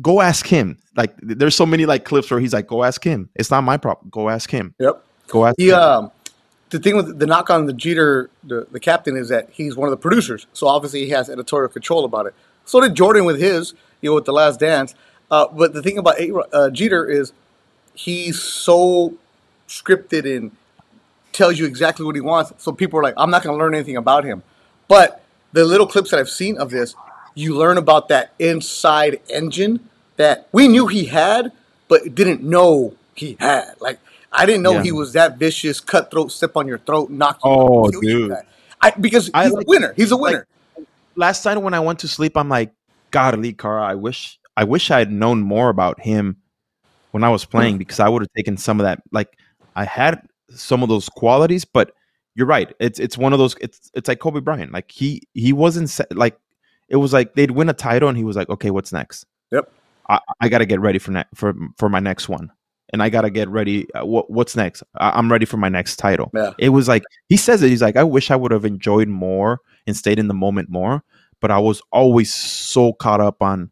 [0.00, 0.78] go ask him.
[0.96, 3.30] Like, there's so many like clips where he's like, "Go ask him.
[3.34, 4.10] It's not my problem.
[4.10, 5.04] Go ask him." Yep.
[5.26, 5.56] Go ask.
[5.58, 5.74] He, him.
[5.74, 6.12] um,
[6.70, 9.88] the thing with the knock on the Jeter, the, the captain, is that he's one
[9.88, 10.46] of the producers.
[10.52, 12.34] So obviously he has editorial control about it.
[12.64, 14.94] So did Jordan with his you know, with the Last Dance.
[15.30, 16.16] Uh, but the thing about
[16.52, 17.32] uh, Jeter is
[17.94, 19.14] he's so
[19.68, 20.50] scripted and
[21.32, 22.52] tells you exactly what he wants.
[22.58, 24.42] So people are like, I'm not going to learn anything about him.
[24.88, 26.94] But the little clips that I've seen of this,
[27.34, 31.52] you learn about that inside engine that we knew he had,
[31.88, 33.74] but didn't know he had.
[33.80, 34.00] Like
[34.32, 34.82] I didn't know yeah.
[34.82, 37.50] he was that vicious, cutthroat, step on your throat, knock you.
[37.50, 38.34] Oh, dude!
[38.80, 39.92] I, because he's I, like, a winner.
[39.96, 40.46] He's a winner.
[40.76, 42.72] Like, last night when I went to sleep, I'm like,
[43.10, 46.36] God, Lee Carr, I wish I wish I had known more about him
[47.10, 47.50] when I was hmm.
[47.50, 49.02] playing because I would have taken some of that.
[49.12, 49.36] Like
[49.76, 51.92] I had some of those qualities, but
[52.34, 52.72] you're right.
[52.78, 53.56] It's it's one of those.
[53.60, 54.72] It's it's like Kobe Bryant.
[54.72, 56.38] Like he he wasn't like
[56.88, 59.26] it was like they'd win a title and he was like, okay, what's next?
[59.50, 59.72] Yep.
[60.08, 62.50] I, I got to get ready for ne- for for my next one,
[62.92, 63.92] and I got to get ready.
[63.94, 64.82] Uh, what what's next?
[64.96, 66.30] I, am ready for my next title.
[66.34, 66.52] Yeah.
[66.58, 67.68] It was like he says it.
[67.68, 71.02] He's like, I wish I would have enjoyed more and stayed in the moment more
[71.40, 73.70] but I was always so caught up on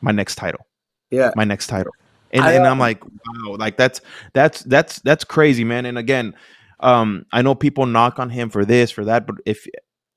[0.00, 0.66] my next title.
[1.10, 1.30] Yeah.
[1.36, 1.92] My next title.
[2.32, 4.00] And, I, and I'm um like, wow, like that's
[4.32, 5.86] that's that's that's crazy, man.
[5.86, 6.34] And again,
[6.80, 9.68] um, I know people knock on him for this, for that, but if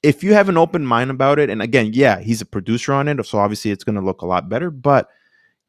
[0.01, 3.07] if you have an open mind about it, and again, yeah, he's a producer on
[3.07, 5.09] it, so obviously it's gonna look a lot better, but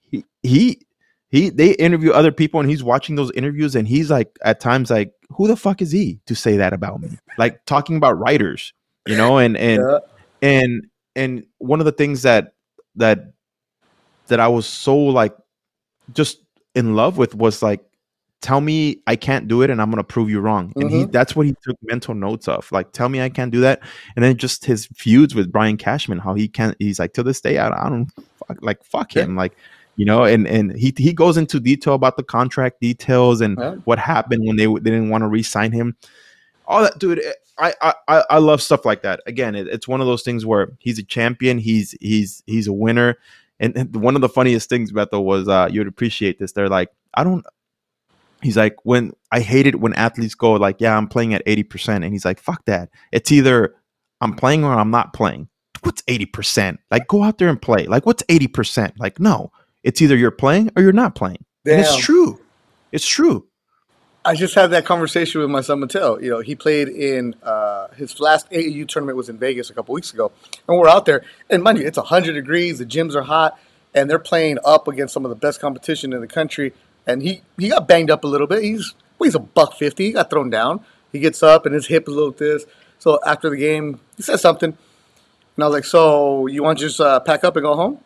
[0.01, 0.87] he he
[1.31, 4.91] he they interview other people and he's watching those interviews and he's like at times
[4.91, 8.73] like who the fuck is he to say that about me like talking about writers
[9.07, 9.99] you know and and yeah.
[10.43, 10.87] and
[11.17, 12.55] and one of the things that
[12.97, 13.33] that
[14.29, 15.37] that I was so like
[16.13, 16.39] just
[16.75, 17.85] in love with was like
[18.41, 20.73] tell me I can't do it and I'm gonna prove you wrong.
[20.77, 21.13] And he Mhm.
[21.13, 22.71] that's what he took mental notes of.
[22.71, 23.81] Like, tell me I can't do that.
[24.15, 27.41] And then just his feuds with Brian Cashman, how he can't he's like to this
[27.41, 28.11] day, I, I don't
[28.47, 29.35] fuck, like fuck him.
[29.35, 29.57] Like,
[29.99, 33.75] you know, and and he he goes into detail about the contract details and Yeah.
[33.85, 35.97] what happened when they, they didn't want to re-sign him.
[36.67, 37.21] All that, dude.
[37.59, 39.21] I I I- love stuff like that.
[39.27, 41.59] Again, it, it's one of those things where he's a champion.
[41.59, 43.17] He's he's he's a winner.
[43.61, 46.53] And, and one of the funniest things, about Beto, was uh, you'd appreciate this.
[46.53, 47.45] They're like, I don't.
[48.41, 51.65] He's like, when I hate it when athletes go like, yeah, I'm playing at eighty
[51.65, 52.89] percent, and he's like, fuck that.
[53.11, 53.75] It's either
[54.21, 55.49] I'm playing or I'm not playing.
[55.83, 56.79] What's eighty percent?
[56.93, 57.87] Like, go out there and play.
[57.87, 58.95] Like, what's eighty percent?
[59.01, 59.51] Like, no,
[59.83, 61.45] it's either you're playing or you're not playing.
[61.67, 62.41] And it's true.
[62.93, 63.47] It's true.
[64.25, 66.21] I just had that conversation with my son Mattel.
[66.23, 69.95] You know, he played in uh, his last AAU tournament was in Vegas a couple
[69.95, 70.33] weeks ago,
[70.69, 71.25] and we're out there.
[71.49, 72.79] And mind you, it's hundred degrees.
[72.79, 73.59] The gyms are hot,
[73.95, 76.75] and they're playing up against some of the best competition in the country.
[77.07, 78.63] And he he got banged up a little bit.
[78.63, 80.07] He's well, he's a buck fifty.
[80.07, 80.85] He got thrown down.
[81.13, 82.67] He gets up, and his hip is a little this.
[82.99, 84.77] So after the game, he says something,
[85.57, 88.01] and I was like, "So you want to just uh, pack up and go home?"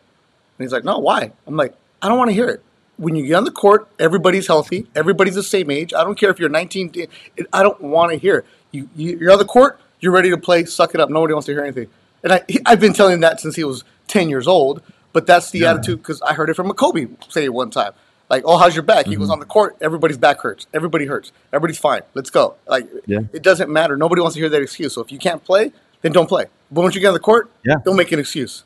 [0.57, 2.63] And he's like, "No, why?" I'm like, "I don't want to hear it."
[2.97, 4.87] When you get on the court, everybody's healthy.
[4.95, 5.93] Everybody's the same age.
[5.93, 7.07] I don't care if you're 19.
[7.51, 8.45] I don't want to hear it.
[8.71, 9.79] You, you, you're on the court.
[9.99, 10.65] You're ready to play.
[10.65, 11.09] Suck it up.
[11.09, 11.87] Nobody wants to hear anything.
[12.23, 14.83] And I, he, I've been telling him that since he was 10 years old.
[15.11, 17.93] But that's the attitude because I heard it from a Kobe say it one time.
[18.29, 19.05] Like, oh, how's your back?
[19.05, 19.33] He goes mm-hmm.
[19.33, 19.77] on the court.
[19.79, 20.65] Everybody's back hurts.
[20.73, 21.31] Everybody hurts.
[21.51, 22.01] Everybody's fine.
[22.15, 22.55] Let's go.
[22.67, 23.19] Like, Yeah.
[23.31, 23.95] it doesn't matter.
[23.95, 24.93] Nobody wants to hear that excuse.
[24.93, 26.45] So if you can't play, then don't play.
[26.71, 27.75] But once you get on the court, Yeah.
[27.85, 28.63] don't make an excuse.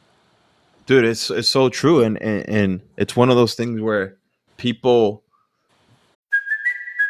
[0.87, 4.17] Dude it's it's so true and, and and it's one of those things where
[4.55, 5.23] people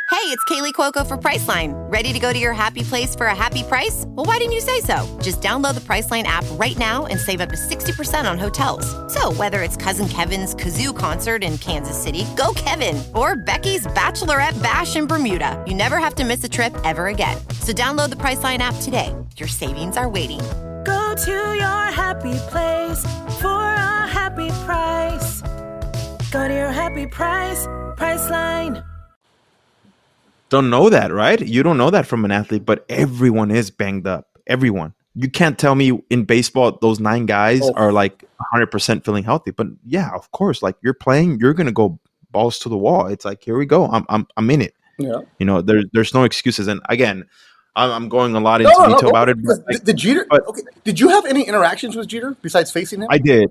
[0.10, 1.74] Hey, it's Kaley Cuoco for Priceline.
[1.92, 4.06] Ready to go to your happy place for a happy price?
[4.08, 5.06] Well, why didn't you say so?
[5.22, 8.86] Just download the Priceline app right now and save up to 60% on hotels.
[9.14, 14.62] So, whether it's Cousin Kevin's Kazoo concert in Kansas City, go Kevin, or Becky's Bachelorette
[14.64, 17.38] Bash in Bermuda, you never have to miss a trip ever again.
[17.60, 19.14] So, download the Priceline app today.
[19.38, 20.42] Your savings are waiting.
[20.88, 21.32] Go to
[21.64, 23.02] your happy place
[23.42, 25.42] for a happy price.
[26.32, 27.68] Go to your happy price,
[28.00, 28.84] Priceline.
[30.50, 31.42] don't know that, right?
[31.42, 34.28] You don't know that from an athlete, but everyone is banged up.
[34.48, 34.94] Everyone.
[35.16, 37.74] You can't tell me in baseball those nine guys Oh.
[37.76, 38.24] are like
[38.54, 39.52] 100% feeling healthy.
[39.52, 42.00] But yeah, of course, like you're playing, you're going to go
[42.32, 43.08] balls to the wall.
[43.08, 43.88] It's like, here we go.
[43.88, 44.74] I'm I'm I'm in it.
[45.00, 45.22] Yeah.
[45.40, 46.68] You know, there's there's no excuses.
[46.68, 47.26] And again,
[47.78, 49.38] I'm, I'm going a lot into detail about it.
[49.44, 50.26] but, Did, like, did Jeter?
[50.30, 50.62] but- okay.
[50.84, 53.08] Did you have any interactions with Jeter besides facing him?
[53.10, 53.50] I did.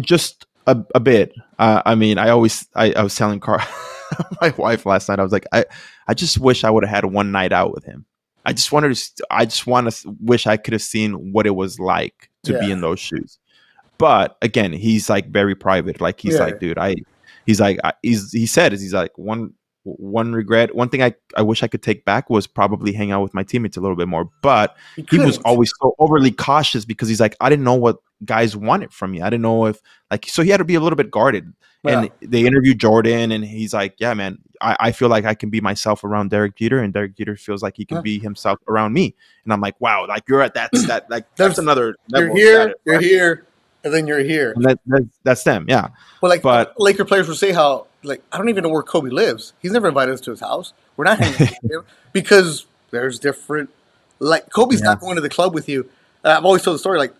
[0.00, 1.34] Just a, a bit.
[1.58, 3.64] Uh, I mean, I always I, I was telling Carl,
[4.40, 5.20] my wife last night.
[5.20, 5.64] I was like, I
[6.08, 8.04] I just wish I would have had one night out with him.
[8.44, 9.26] I just wanted to.
[9.30, 12.70] I just want to wish I could have seen what it was like to be
[12.72, 13.38] in those shoes.
[13.98, 16.00] But again, he's like very private.
[16.00, 16.44] Like he's Yeah.
[16.44, 16.94] like, dude, I.
[17.46, 19.54] He's like, I, he's he said is he's like one
[19.96, 20.74] one regret.
[20.74, 23.42] One thing I I wish I could take back was probably hang out with my
[23.42, 24.28] teammates a little bit more.
[24.42, 24.76] But
[25.10, 28.92] he was always so overly cautious because he's like, I didn't know what guys wanted
[28.92, 29.22] from me.
[29.22, 31.52] I didn't know if like so he had to be a little bit guarded.
[31.84, 35.48] And they interviewed Jordan and he's like, Yeah, man, I, I feel like I can
[35.48, 38.02] be myself around Derek Jeter and Derek Jeter feels like he can Yeah.
[38.02, 39.14] be himself around me.
[39.44, 42.74] And I'm like, Wow, like you're at that that like There's- that's another You're here.
[42.84, 43.46] You're here,
[43.84, 44.52] and then you're here.
[44.54, 45.88] And that, that, that's them, yeah.
[46.20, 49.10] Well, like But- Laker players would say how like I don't even know where Kobe
[49.10, 49.52] lives.
[49.60, 50.72] He's never invited us to his house.
[50.96, 53.70] We're not hanging out with him because there's different.
[54.18, 55.88] Like Kobe's not going to the club with you.
[56.24, 57.14] Uh, I've always told the story like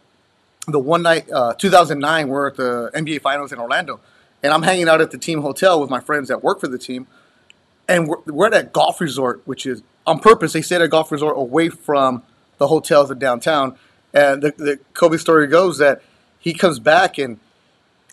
[0.67, 4.01] the one night, uh, 2009, we're at the NBA Finals in Orlando,
[4.43, 6.79] and I'm hanging out at the team hotel with my friends that work for the
[6.79, 7.07] team,
[7.89, 10.53] and we're, we're at a golf resort, which is on purpose.
[10.53, 12.23] They stayed at a golf resort away from
[12.59, 13.77] the hotels in downtown.
[14.13, 16.03] And the, the Kobe story goes that
[16.39, 17.39] he comes back and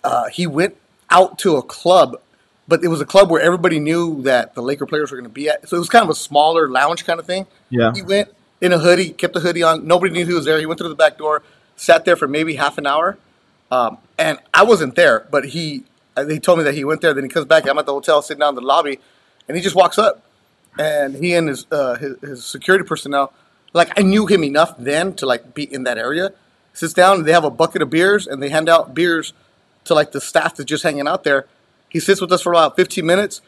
[0.03, 0.77] uh, he went
[1.09, 2.19] out to a club,
[2.67, 5.33] but it was a club where everybody knew that the Laker players were going to
[5.33, 5.67] be at.
[5.69, 7.45] So it was kind of a smaller lounge kind of thing.
[7.69, 7.91] Yeah.
[7.93, 8.29] He went
[8.61, 9.85] in a hoodie, kept the hoodie on.
[9.85, 10.59] Nobody knew he was there.
[10.59, 11.43] He went through the back door,
[11.75, 13.17] sat there for maybe half an hour.
[13.71, 15.83] Um, and I wasn't there, but he,
[16.15, 17.13] uh, they told me that he went there.
[17.13, 17.67] Then he comes back.
[17.67, 18.99] I'm at the hotel, sitting down in the lobby,
[19.47, 20.23] and he just walks up,
[20.77, 23.33] and he and his uh, his, his security personnel,
[23.73, 26.31] like I knew him enough then to like be in that area.
[26.73, 27.23] Sits down.
[27.23, 29.33] They have a bucket of beers, and they hand out beers
[29.85, 31.47] to like the staff that's just hanging out there.
[31.89, 33.41] He sits with us for about 15 minutes.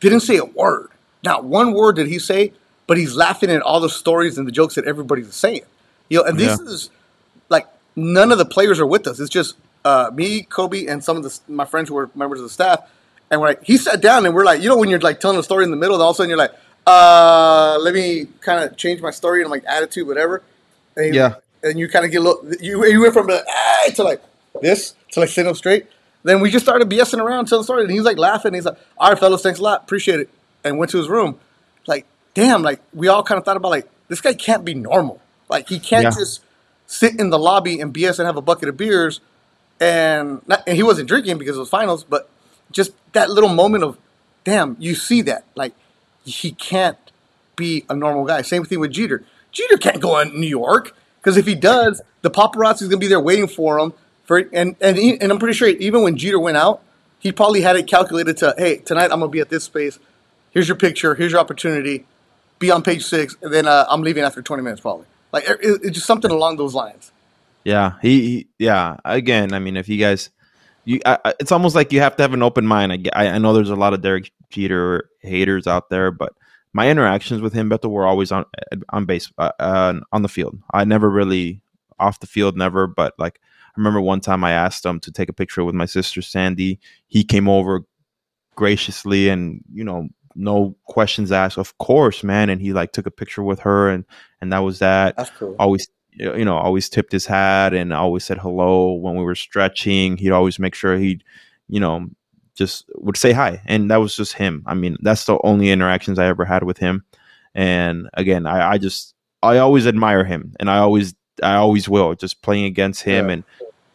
[0.00, 0.88] Didn't say a word.
[1.22, 2.52] Not one word did he say,
[2.86, 5.62] but he's laughing at all the stories and the jokes that everybody's saying.
[6.08, 6.66] You know, and this Yeah.
[6.72, 6.90] is
[7.48, 9.20] like none of the players are with us.
[9.20, 12.44] It's just uh, me, Kobe, and some of the, my friends who were members of
[12.44, 12.80] the staff.
[13.30, 15.38] And we're like, he sat down, and we're like, you know, when you're like telling
[15.38, 16.52] a story in the middle, and all of a sudden you're like,
[16.86, 20.42] uh, let me kind of change my story and like attitude, whatever.
[20.96, 21.34] And Yeah.
[21.62, 24.22] And you kind of get a little, you, you went from the hey to like
[24.62, 25.86] this to like sitting up straight.
[26.22, 28.52] Then we just started BSing around, telling stories, and he's like laughing.
[28.54, 30.28] He's like, all right, fellas, thanks a lot, appreciate it.
[30.62, 31.40] and went to his room,
[31.86, 32.04] like,
[32.34, 35.18] damn, like we all kind of thought about like this guy can't be normal.
[35.48, 36.10] Like he can't Yeah.
[36.10, 36.42] just
[36.86, 39.20] sit in the lobby and BS and have a bucket of beers,
[39.80, 42.28] and not, and he wasn't drinking because it was finals, but
[42.70, 43.96] just that little moment of,
[44.44, 45.72] damn, you see that like
[46.24, 46.98] he can't
[47.56, 48.42] be a normal guy.
[48.42, 49.24] Same thing with Jeter.
[49.52, 53.20] Jeter can't go in New York because if he does, the paparazzi's gonna be there
[53.20, 53.92] waiting for him.
[54.30, 56.84] For and and he, and I'm pretty sure even when Jeter went out,
[57.18, 59.98] he probably had it calculated to, hey, tonight I'm gonna be at this space.
[60.52, 61.16] Here's your picture.
[61.16, 62.06] Here's your opportunity.
[62.60, 65.06] Be on page six, and then uh, I'm leaving after 20 minutes, probably.
[65.32, 67.10] Like it, it's just something along those lines.
[67.64, 68.98] Yeah, he, he yeah.
[69.04, 70.30] Again, I mean, if you guys,
[70.84, 73.10] you, I, it's almost like you have to have an open mind.
[73.12, 76.34] I, I, know there's a lot of Derek Jeter haters out there, but
[76.72, 78.44] my interactions with him, Beto, were always on
[78.90, 80.56] on base, uh, uh, on the field.
[80.72, 81.62] I never really
[81.98, 82.86] off the field, never.
[82.86, 83.40] But like,
[83.76, 86.78] remember one time I asked him to take a picture with my sister Sandy.
[87.06, 87.82] He came over
[88.54, 91.58] graciously, and you know, no questions asked.
[91.58, 94.04] Of course, man, and he like took a picture with her, and
[94.40, 95.16] and that was that.
[95.16, 95.56] That's cool.
[95.58, 100.16] always you know always tipped his hat and always said hello when we were stretching.
[100.16, 101.24] He'd always make sure he'd
[101.68, 102.08] you know
[102.54, 103.62] just would say hi.
[103.66, 104.62] And that was just him.
[104.66, 107.04] I mean that's the only interactions i ever had with him.
[107.54, 110.54] And again i, I just i always admire him.
[110.60, 113.32] And i always i always will just playing against him Yeah.
[113.32, 113.44] and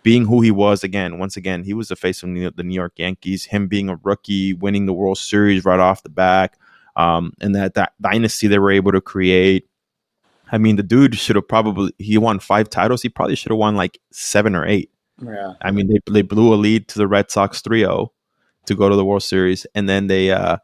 [0.04, 2.94] being who he was again once again he was the face of the new york
[2.98, 6.58] yankees him being a rookie winning the world series right off the back
[6.96, 9.68] um, and that that dynasty they were able to create
[10.52, 13.02] I mean, the dude should have probably he won five titles.
[13.02, 14.92] He probably should have won like seven or eight.
[15.20, 15.54] Yeah.
[15.64, 18.10] I mean, they they blew a lead to the Red Sox 3-0
[18.68, 20.58] to go to the World Series, and then they uh,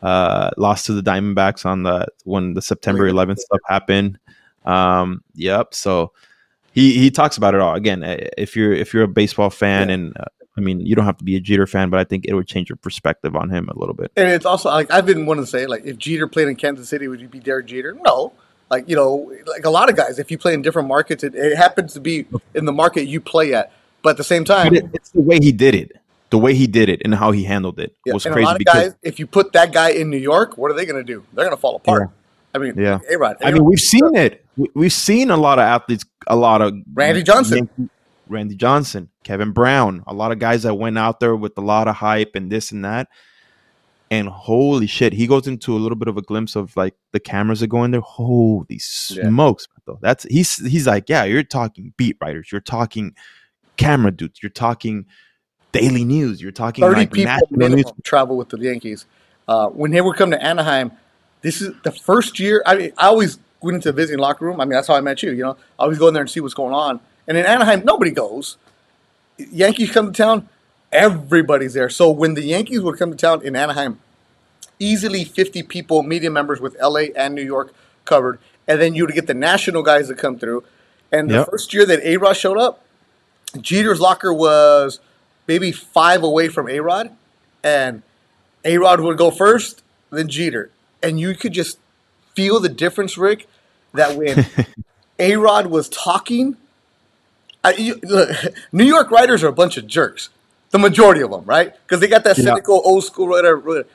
[0.00, 4.18] uh, lost to the Diamondbacks on the when the September 11th stuff happened.
[4.66, 5.74] Um, yep.
[5.74, 6.12] So
[6.72, 8.02] he he talks about it all again.
[8.02, 9.94] eh, If you're if you're a baseball fan, Yeah.
[9.94, 10.24] and uh,
[10.58, 12.46] I mean, you don't have to be a Jeter fan, but I think it would
[12.46, 14.10] change your perspective on him a little bit.
[14.16, 16.88] And it's also like I've been wanting to say, like, if Jeter played in Kansas
[16.88, 17.96] City, would you be Derek Jeter?
[18.04, 18.32] No.
[18.70, 21.34] Like, you know, like a lot of guys, if you play in different markets, it,
[21.36, 23.70] it happens to be in the market you play at.
[24.02, 25.92] But at the same time, it, it's the way he did it,
[26.30, 28.44] the way he did it, and how he handled it yeah, was and a crazy
[28.46, 28.74] lot of because.
[28.90, 31.24] guys, if you put that guy in New York, what are they going to do?
[31.32, 32.10] They're going to fall apart.
[32.56, 32.98] I mean, Yeah.
[33.12, 33.36] A-Rod.
[33.44, 34.44] I mean, we've seen it.
[34.56, 37.68] We- We've seen a lot of athletes, a lot of Randy Johnson.
[38.28, 41.86] Randy Johnson, Kevin Brown, a lot of guys that went out there with a lot
[41.86, 43.08] of hype and this and that.
[44.10, 47.20] And holy shit, he goes into a little bit of a glimpse of like the
[47.20, 48.00] cameras are going there.
[48.00, 48.66] Holy
[49.10, 49.28] Yeah.
[49.28, 49.98] smokes, though.
[50.00, 53.14] That's he's he's like, yeah, you're talking beat writers, you're talking
[53.76, 55.06] camera dudes, you're talking
[55.72, 57.92] daily news, you're talking 30 like people minimum news.
[58.04, 59.06] travel with the Yankees.
[59.48, 60.90] Uh, when they would come to Anaheim,
[61.46, 62.60] this is the first year.
[62.66, 64.60] I mean, I always went into the visiting locker room.
[64.60, 65.30] I mean, that's how I met you.
[65.30, 66.98] You know, I always go in there and see what's going on.
[67.28, 68.56] And in Anaheim, nobody goes.
[69.38, 70.48] Yankees come to town,
[70.90, 71.88] everybody's there.
[71.88, 74.00] So when the Yankees would come to town in Anaheim,
[74.80, 77.72] easily 50 people, media members with LA and New York
[78.04, 78.40] covered.
[78.66, 80.64] And then you would get the national guys that come through.
[81.12, 81.50] And the Yep.
[81.52, 82.82] first year that A Rod showed up,
[83.60, 84.98] Jeter's locker was
[85.46, 87.10] maybe five away from A Rod.
[87.62, 88.02] And
[88.64, 90.70] A Rod would go first, then Jeter.
[91.02, 91.78] And you could just
[92.34, 93.46] feel the difference, Rick,
[93.94, 94.46] that when
[95.18, 96.56] A Rod was talking,
[97.64, 98.30] I, you, look,
[98.72, 100.28] New York writers are a bunch of jerks.
[100.70, 101.72] The majority of them, right?
[101.84, 102.44] Because they got that Yeah.
[102.44, 103.56] cynical, old school writer.
[103.56, 103.86] writer.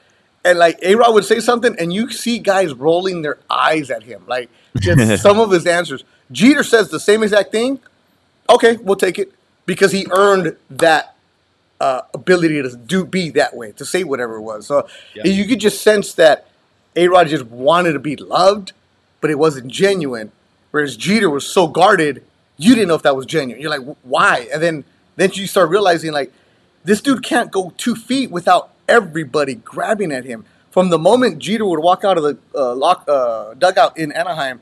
[0.44, 4.04] And like A Rod would say something, and you see guys rolling their eyes at
[4.04, 6.04] him, like just some of his answers.
[6.32, 7.80] Jeter says the same exact thing.
[8.50, 9.32] Okay, we'll take it
[9.66, 11.16] because he earned that
[11.80, 14.66] uh, ability to do be that way, to say whatever it was.
[14.66, 14.88] So
[15.24, 16.48] you could just sense that
[16.96, 18.74] A Rod just wanted to be loved,
[19.22, 20.32] but it wasn't genuine.
[20.72, 22.24] Whereas Jeter was so guarded,
[22.58, 23.62] you didn't know if that was genuine.
[23.62, 24.48] You're like, why?
[24.54, 24.84] And then
[25.16, 26.32] then you start realizing like
[26.84, 30.46] this dude can't go two feet without everybody grabbing at him.
[30.72, 34.62] From the moment Jeter would walk out of the uh, lock uh, dugout in Anaheim,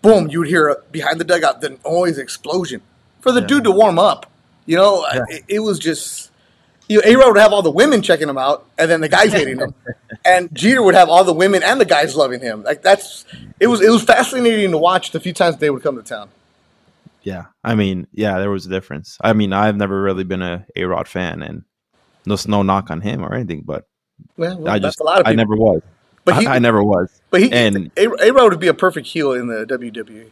[0.00, 2.80] boom, you would hear uh, behind the dugout the noise explosion
[3.20, 4.30] for the dude to warm up.
[4.66, 6.30] You know, it, it was just.
[6.88, 9.32] You know, A-Rod would have all the women checking him out, and then the guys
[9.32, 9.74] hating him,
[10.24, 12.62] and Jeter would have all the women and the guys loving him.
[12.62, 13.24] Like that's
[13.58, 16.28] it was it was fascinating to watch the few times they would come to town.
[17.22, 19.16] Yeah, I mean, yeah, there was a difference.
[19.22, 21.64] I mean, I've never really been a A Rod fan, and
[22.26, 23.86] no, no knock on him or anything, but
[24.36, 25.32] Well, well, I that's just, a lot of people.
[25.32, 25.82] I never was.
[26.26, 27.20] But he- I, I never was.
[27.30, 30.26] but he and A- A-Rod would be a perfect heel in the WWE.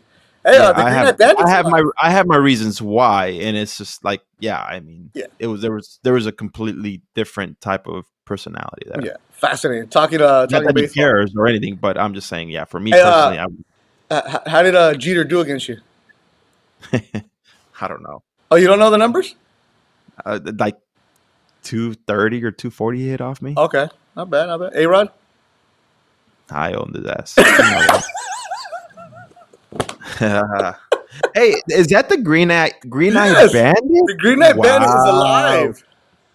[0.44, 3.78] Hey, yeah, uh, I have, I have my, I have my reasons why, and it's
[3.78, 5.26] just like, yeah, I mean, Yeah.
[5.38, 9.02] it was there was there was a completely different type of personality there.
[9.04, 9.88] yeah, fascinating.
[9.88, 11.04] Talking uh, Not talking that he baseball.
[11.04, 13.38] cares or anything, but I'm just saying, yeah, for me Hey, uh, personally,
[14.10, 15.78] Uh, h- how did uh, Jeter do against you?
[16.92, 17.24] I,
[17.80, 19.34] I don't know, Oh, you don't know the numbers?
[20.24, 20.76] uh, like
[21.62, 23.54] two thirty or two forty hit off me.
[23.56, 24.72] Okay, not bad, not bad.
[24.74, 25.10] A Rod,
[26.50, 27.36] I owned his ass.
[31.34, 33.82] hey, is that the green eye green eye Yes, bandit?
[33.82, 35.84] The Green Knight Bandit is alive.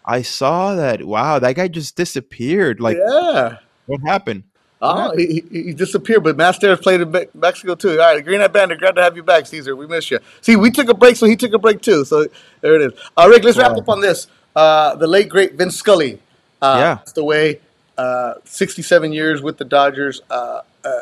[0.05, 1.03] I saw that.
[1.05, 2.79] Wow, that guy just disappeared.
[2.79, 3.57] Like, yeah.
[3.85, 4.43] what happened?
[4.81, 7.99] Oh, he, he he disappeared, but Masters played in Mexico too.
[7.99, 9.75] All right, Green Eye Bandit, glad to have you back, Caesar.
[9.75, 10.19] We miss you.
[10.41, 12.05] See, we took a break, so he took a break too.
[12.05, 12.27] So
[12.61, 12.99] there it is.
[13.17, 13.77] Uh, Rick, let's wrap Wow.
[13.79, 14.27] up on this.
[14.55, 16.19] Uh, the late great Vince Scully.
[16.61, 16.95] Uh, Yeah.
[16.97, 17.59] passed away.
[17.97, 20.21] Uh, 67 years with the Dodgers.
[20.29, 20.99] Uh, uh,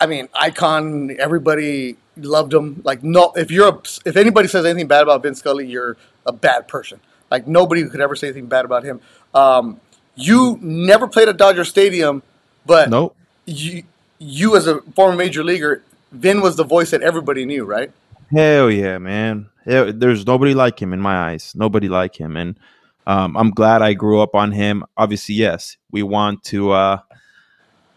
[0.00, 1.16] I mean, icon.
[1.18, 2.82] Everybody loved him.
[2.84, 6.32] Like, no, if you're a, if anybody says anything bad about Vince Scully, you're a
[6.32, 7.00] bad person.
[7.30, 9.00] Like, nobody could ever say anything bad about him.
[9.34, 9.80] Um,
[10.14, 12.22] you never played at Dodger Stadium,
[12.66, 13.16] but Nope.
[13.46, 13.82] you,
[14.18, 15.82] you as a former major leaguer,
[16.12, 17.90] Vin was the voice that everybody knew, right?
[18.30, 19.48] Hell yeah, man.
[19.66, 21.52] Yeah, there's nobody like him in my eyes.
[21.56, 22.58] Nobody like him, and
[23.06, 24.84] um, I'm glad I grew up on him.
[24.96, 26.70] Obviously, yes, we want to.
[26.72, 26.98] Uh,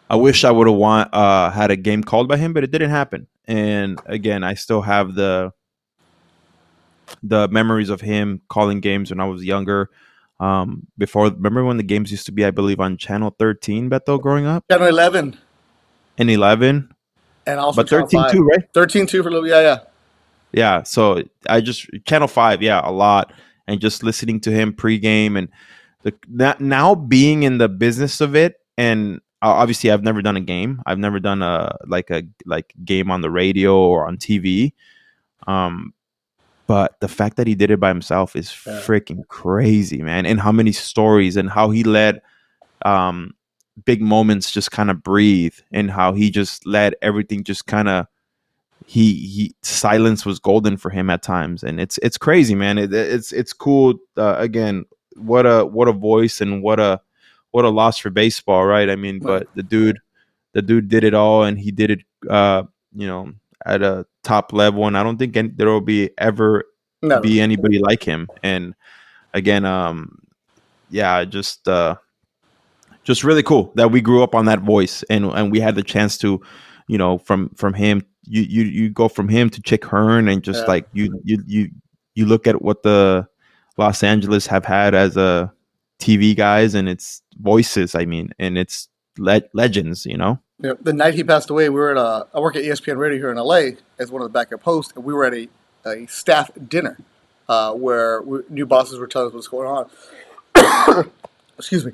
[0.10, 2.72] I wish I would have want uh, had a game called by him, but it
[2.72, 3.28] didn't happen.
[3.46, 5.52] And again, I still have the
[7.24, 9.90] the memories of him calling games when I was younger.
[10.40, 14.22] Um, before, remember when the games used to be, I believe, on Channel 13, Beto,
[14.22, 15.38] growing up, Channel 11
[16.18, 16.94] and 11,
[17.48, 18.74] and also but Channel 13 too, right?
[18.74, 19.78] 13 too for a little yeah, yeah.
[20.54, 23.34] Yeah, so I just Channel Five, yeah, a lot,
[23.68, 25.50] and just listening to him pregame and
[26.04, 30.42] the that now being in the business of it, and obviously I've never done a
[30.42, 30.82] game.
[30.86, 34.74] I've never done a like a like game on the radio or on TV.
[35.46, 35.94] Um,
[36.66, 38.74] but the fact that he did it by himself is Yeah.
[38.74, 40.26] freaking crazy, man.
[40.26, 42.24] And how many stories and how he let
[42.84, 43.34] um
[43.86, 48.08] big moments just kind of breathe and how he just let everything just kind of
[48.86, 52.94] he he silence was golden for him at times and it's it's crazy man it,
[52.94, 54.86] it's it's cool uh, again
[55.16, 57.00] what a what a voice and what a
[57.52, 58.90] what a loss for baseball right?
[58.90, 59.98] I mean but the dude
[60.54, 62.64] the dude did it all and he did it uh
[62.96, 63.32] you know
[63.66, 64.86] at a top level.
[64.88, 66.66] And i don't think any, there will be ever
[67.02, 68.28] No, be anybody like him.
[68.44, 68.74] And
[69.34, 70.18] again um
[70.90, 71.96] yeah just uh
[73.04, 75.84] just really cool that we grew up on that voice and and we had the
[75.84, 76.42] chance to
[76.88, 80.44] you know from from him you you you go from him to chick hearn and
[80.44, 80.72] just Yeah.
[80.74, 81.70] like you you you
[82.16, 83.28] you look at what the
[83.78, 85.52] los angeles have had as a
[86.00, 90.94] tv guys and it's voices i mean and it's le- legends you know Yeah, the
[90.94, 92.28] night he passed away, we were at a.
[92.34, 95.06] I work at ESPN Radio here in LA as one of the backup hosts, and
[95.06, 95.48] we were at a,
[95.86, 96.98] a staff dinner
[97.48, 99.68] uh, where we, new bosses were telling us what's going
[100.56, 101.12] on.
[101.60, 101.92] Excuse me.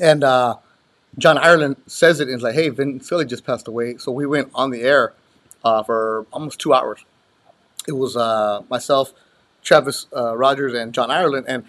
[0.00, 0.56] And uh,
[1.18, 4.26] John Ireland says it and is like, "Hey, Vin Scully just passed away." So we
[4.26, 5.14] went on the air
[5.64, 7.04] uh, for almost two hours.
[7.88, 9.14] It was uh, myself,
[9.62, 11.64] Travis uh, Rodgers, and John Ireland, and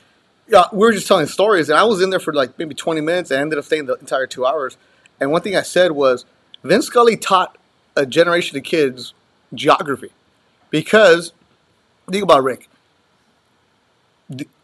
[0.48, 1.70] yeah, we were just telling stories.
[1.70, 3.86] And I was in there for like maybe twenty minutes, and I ended up staying
[3.86, 4.78] the entire two hours.
[5.20, 6.26] And one thing I said was,
[6.64, 7.58] Vince Scully taught
[7.96, 9.14] a generation of kids
[9.54, 10.12] geography
[10.70, 11.34] because
[12.10, 12.70] think about it, Rick.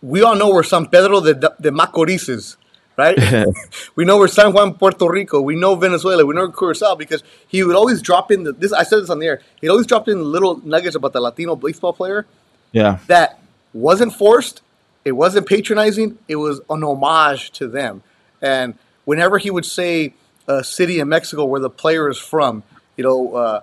[0.01, 2.57] We all know where San Pedro de, de Macorís is,
[2.97, 3.17] right?
[3.95, 5.41] we know where San Juan, Puerto Rico.
[5.41, 6.25] We know Venezuela.
[6.25, 8.51] We know Curacao because he would always drop in the.
[8.51, 9.41] This I said this on the air.
[9.61, 12.25] He'd always drop in little nuggets about the Latino baseball player
[12.73, 13.39] yeah that
[13.73, 14.61] wasn't forced,
[15.05, 18.03] it wasn't patronizing, it was an homage to them.
[18.41, 18.75] And
[19.05, 20.13] whenever he would say
[20.47, 22.63] a city in Mexico where the player is from,
[22.97, 23.61] you know, uh,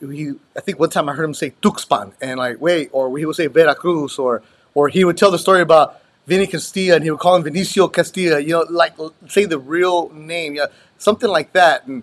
[0.00, 3.26] he, I think one time I heard him say Tuxpan, and like, wait, or he
[3.26, 4.42] would say Veracruz, or
[4.74, 7.92] or he would tell the story about Vinny Castilla, and he would call him Vinicio
[7.92, 8.94] Castilla, you know, like
[9.28, 10.66] say the real name, yeah,
[10.98, 11.86] something like that.
[11.86, 12.02] And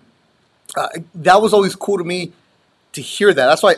[0.76, 2.32] uh, that was always cool to me
[2.92, 3.46] to hear that.
[3.46, 3.76] That's why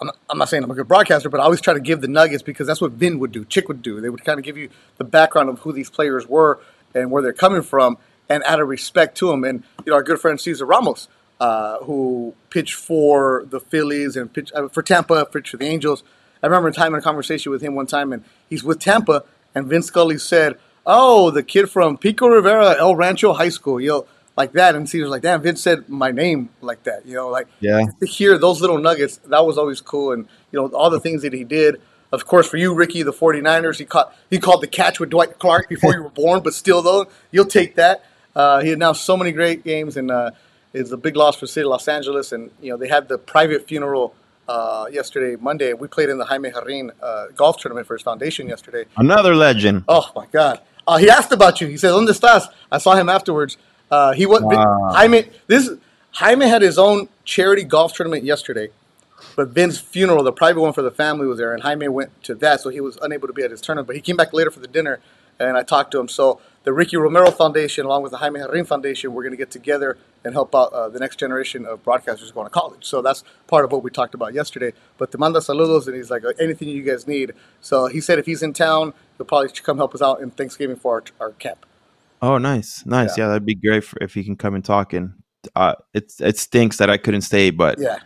[0.00, 2.00] I'm not, I'm not saying I'm a good broadcaster, but I always try to give
[2.00, 4.00] the nuggets because that's what Vin would do, Chick would do.
[4.00, 4.68] They would kind of give you
[4.98, 6.60] the background of who these players were
[6.94, 9.44] and where they're coming from, and out of respect to them.
[9.44, 11.08] And you know, our good friend Cesar Ramos,
[11.40, 16.02] uh, who pitched for the Phillies and pitched uh, for Tampa, pitched for the Angels.
[16.42, 19.24] I remember a time in a conversation with him one time, and he's with Tampa,
[19.54, 23.88] and Vince Scully said, "Oh, the kid from Pico Rivera, El Rancho High School, you
[23.88, 27.28] know, like that." And Cesar's like, "Damn, Vince said my name like that, you know,
[27.28, 30.12] like." yeah to hear those little nuggets, that was always cool.
[30.12, 31.80] And, you know, all the things that he did.
[32.12, 35.38] Of course, for you, Ricky, the 49ers, he caught he called the catch with Dwight
[35.38, 38.04] Clark before you were born, but still, though, you'll take that.
[38.34, 40.30] Uh, he announced so many great games, and uh,
[40.72, 42.32] it's a big loss for the city of Los Angeles.
[42.32, 44.14] And, you know, they had the private funeral
[44.48, 45.72] uh, yesterday, Monday.
[45.72, 48.84] We played in the Jaime Jarrin uh, golf tournament for his foundation yesterday.
[48.96, 50.60] another legend Oh my God!
[50.86, 51.66] Uh, he asked about you.
[51.66, 53.56] He said, "Dónde estás?" I saw him afterwards.
[53.90, 54.92] Uh, he was Wow.
[54.92, 55.28] Jaime.
[55.46, 55.70] This
[56.12, 58.70] Jaime had his own charity golf tournament yesterday,
[59.36, 62.34] but Vin's funeral, the private one for the family, was there, and Jaime went to
[62.36, 63.86] that, so he was unable to be at his tournament.
[63.86, 65.00] But he came back later for the dinner,
[65.38, 66.08] and I talked to him.
[66.08, 69.50] So the Ricky Romero Foundation, along with the Jaime Jarrin Foundation, we're going to get
[69.50, 72.84] together and help out uh, the next generation of broadcasters going to college.
[72.84, 74.72] So that's part of what we talked about yesterday.
[74.98, 77.32] But te manda saludos, and he's like, anything you guys need.
[77.60, 80.76] So he said if he's in town, he'll probably come help us out in Thanksgiving
[80.76, 81.64] for our, our camp.
[82.26, 83.16] Oh, nice, nice.
[83.16, 83.24] Yeah.
[83.24, 84.92] Yeah, that'd be great for, if he can come and talk.
[84.92, 85.12] And
[85.54, 87.98] uh, it it stinks that I couldn't stay, but Yeah.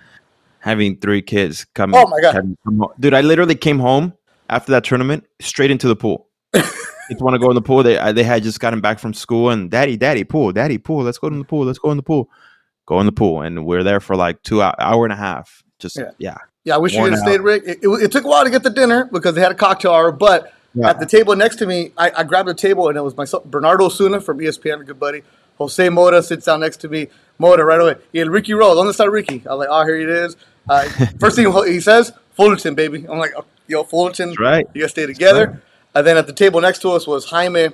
[0.58, 1.94] having three kids come.
[1.94, 2.44] Oh, my God.
[3.00, 3.14] dude!
[3.14, 4.12] I literally came home
[4.48, 6.26] after that tournament straight into the pool.
[6.52, 7.82] Kids want to go in the pool.
[7.82, 11.02] They I- they had just gotten back from school and daddy, daddy, pool, daddy, pool.
[11.02, 11.64] Let's go in the pool.
[11.64, 12.28] Let's go in the pool.
[12.86, 15.62] Go in the pool, and we're there for like two hour, hour and a half.
[15.78, 16.10] Just Yeah.
[16.18, 17.62] yeah, Yeah, I wish you have stayed, Rick.
[17.66, 19.92] It, it, it took a while to get the dinner because they had a cocktail
[19.92, 20.90] hour, but Yeah.
[20.90, 23.44] at the table next to me, I, I grabbed a table and it was myself,
[23.44, 25.22] Bernardo Osuna from ESPN, a good buddy.
[25.58, 27.08] Jose Mota sits down next to me.
[27.38, 27.96] Mota right away.
[28.12, 28.78] Yeah, Ricky Rose.
[28.78, 29.42] On the side, Ricky.
[29.46, 30.36] I'm like, oh, here it is.
[30.68, 30.84] Uh,
[31.20, 33.06] first thing he says, Fullerton, baby.
[33.08, 34.30] I'm like, oh, yo, Fullerton.
[34.30, 34.66] That's right.
[34.72, 35.46] You guys stay together.
[35.46, 35.60] right.
[35.94, 37.68] And then at the table next to us was Jaime,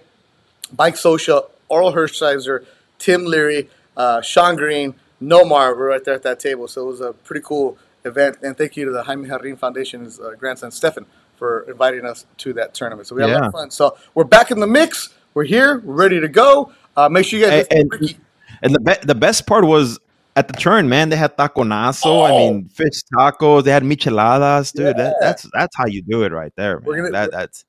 [0.76, 2.64] Mike Scioscia, Orel Hershiser,
[2.98, 6.68] Tim Leary, uh, Shawn Green, Nomar were right there at that table.
[6.68, 8.38] So it was a pretty cool event.
[8.42, 11.06] And thank you to the Jaime Jarrin Foundation's uh, grandson, Stefan,
[11.36, 13.06] for inviting us to that tournament.
[13.08, 13.70] So we had a lot of fun.
[13.70, 15.10] So we're back in the mix.
[15.34, 15.80] We're here.
[15.84, 16.72] We're ready to go.
[16.96, 18.18] Uh, make sure you guys And- Ricky.
[18.62, 19.98] And the be- the best part was
[20.34, 21.10] at the turn, man.
[21.10, 22.26] They had taconazo.
[22.26, 22.38] I Oh.
[22.38, 23.64] mean, fish tacos.
[23.64, 24.96] They had micheladas, dude.
[24.96, 26.96] That, that's that's how you do it right there, man.
[26.96, 27.64] gonna- that, that's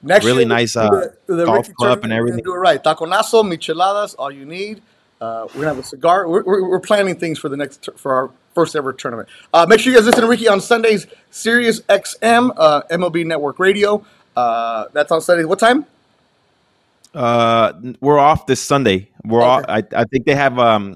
[0.00, 0.88] Next really nice, uh,
[1.26, 2.44] the, the golf Ricky club and everything.
[2.44, 2.82] Do it right.
[2.82, 4.80] Taconazo, micheladas, all you need.
[5.20, 6.28] Uh, we're gonna have a cigar.
[6.28, 9.28] We're, we're, we're planning things for the next for our first ever tournament.
[9.52, 13.58] Uh, make sure you guys listen to Ricky on Sundays, Sirius XM, uh, MLB Network
[13.58, 14.04] Radio.
[14.36, 15.46] Uh, that's on Sundays.
[15.46, 15.86] What time?
[17.14, 19.08] uh, we're off this Sunday.
[19.24, 19.48] We're Okay.
[19.48, 19.64] off.
[19.68, 20.94] I, I think they have um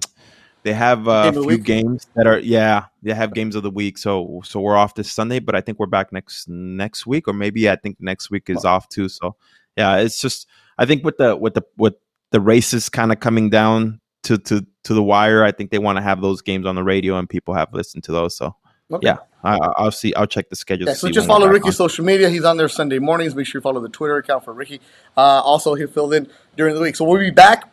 [0.63, 1.65] they have uh, a few week?
[1.65, 3.99] games that are yeah they have games of the week.
[3.99, 7.33] So so we're off this Sunday, but I think we're back next next week or
[7.33, 9.09] maybe I think next week is off too.
[9.09, 9.37] So
[9.77, 10.47] yeah, it's just
[10.79, 11.95] I think with the with the with
[12.31, 15.97] the races kind of coming down to to to the wire, I think they want
[15.99, 18.37] to have those games on the radio and people have listened to those.
[18.37, 18.57] So
[18.91, 19.07] Okay.
[19.07, 20.13] yeah, I, I- I'll see.
[20.15, 20.87] I'll check the schedule.
[20.87, 22.29] Yeah, so just follow Ricky's social media.
[22.29, 23.35] He's on there Sunday mornings.
[23.35, 24.81] Make sure you follow the Twitter account for Ricky.
[25.17, 26.97] Uh, also, he filled in during the week.
[26.97, 27.71] So we'll be back.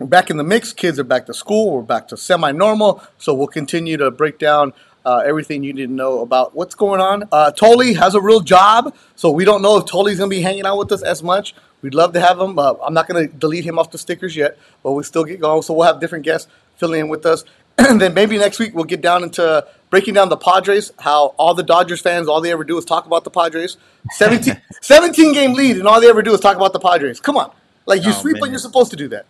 [0.00, 0.72] We're back in the mix.
[0.72, 1.76] Kids are back to school.
[1.76, 3.02] We're back to semi-normal.
[3.18, 4.72] So we'll continue to break down
[5.04, 7.28] uh, everything you need to know about what's going on.
[7.32, 10.42] Uh, Tolly has a real job, so we don't know if Tolly's going to be
[10.42, 11.54] hanging out with us as much.
[11.82, 12.58] We'd love to have him.
[12.58, 15.40] Uh, I'm not going to delete him off the stickers yet, but we still get
[15.40, 15.62] going.
[15.62, 17.44] So we'll have different guests filling in with us.
[17.78, 21.54] And then maybe next week we'll get down into breaking down the Padres, how all
[21.54, 23.78] the Dodgers fans, all they ever do is talk about the Padres.
[24.10, 27.20] 17, 17 game lead, and all they ever do is talk about the Padres.
[27.20, 27.50] Come on.
[27.86, 29.24] Like, you Oh, sweep when you're supposed to do that.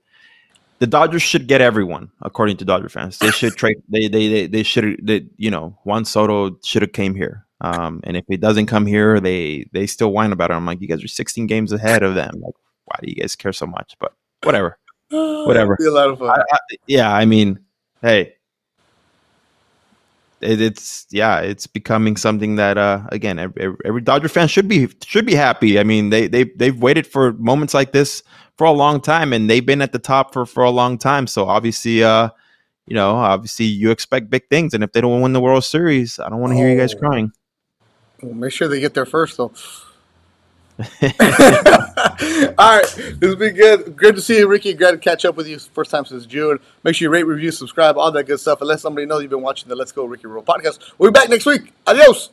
[0.78, 3.18] the Dodgers should get everyone, according to Dodger fans.
[3.18, 3.76] They should trade.
[3.88, 5.00] They they they, they should.
[5.02, 7.46] They, you know, Juan Soto should have came here.
[7.60, 10.54] Um, and if he doesn't come here, they they still whine about it.
[10.54, 12.32] I'm like, you guys are 16 games ahead of them.
[12.40, 12.54] Like,
[12.84, 13.96] why do you guys care so much?
[13.98, 14.12] But
[14.42, 14.78] whatever.
[15.10, 15.76] Whatever.
[15.78, 16.30] Be a lot of fun.
[16.30, 17.60] I, I, yeah, I mean,
[18.00, 18.34] hey,
[20.40, 24.88] it, it's yeah, it's becoming something that uh, again, every, every Dodger fan should be
[25.04, 25.78] should be happy.
[25.78, 28.22] I mean, they they they've waited for moments like this
[28.56, 31.26] for a long time, and they've been at the top for for a long time.
[31.26, 32.28] So obviously, uh,
[32.86, 36.18] you know, obviously, you expect big things, and if they don't win the World Series,
[36.18, 36.98] I don't want to hear you guys Oh.
[36.98, 37.32] crying.
[38.22, 39.52] Well, make sure they get there first, though.
[42.58, 43.96] All right, this has been good.
[43.96, 44.74] Good to see you, Ricky.
[44.74, 45.58] Glad to catch up with you.
[45.58, 46.58] First time since June.
[46.82, 48.60] Make sure you rate, review, subscribe, all that good stuff.
[48.60, 50.80] And let somebody know you've been watching the Let's Go Ricky Roll podcast.
[50.98, 51.72] We'll be back next week.
[51.86, 52.30] Adios.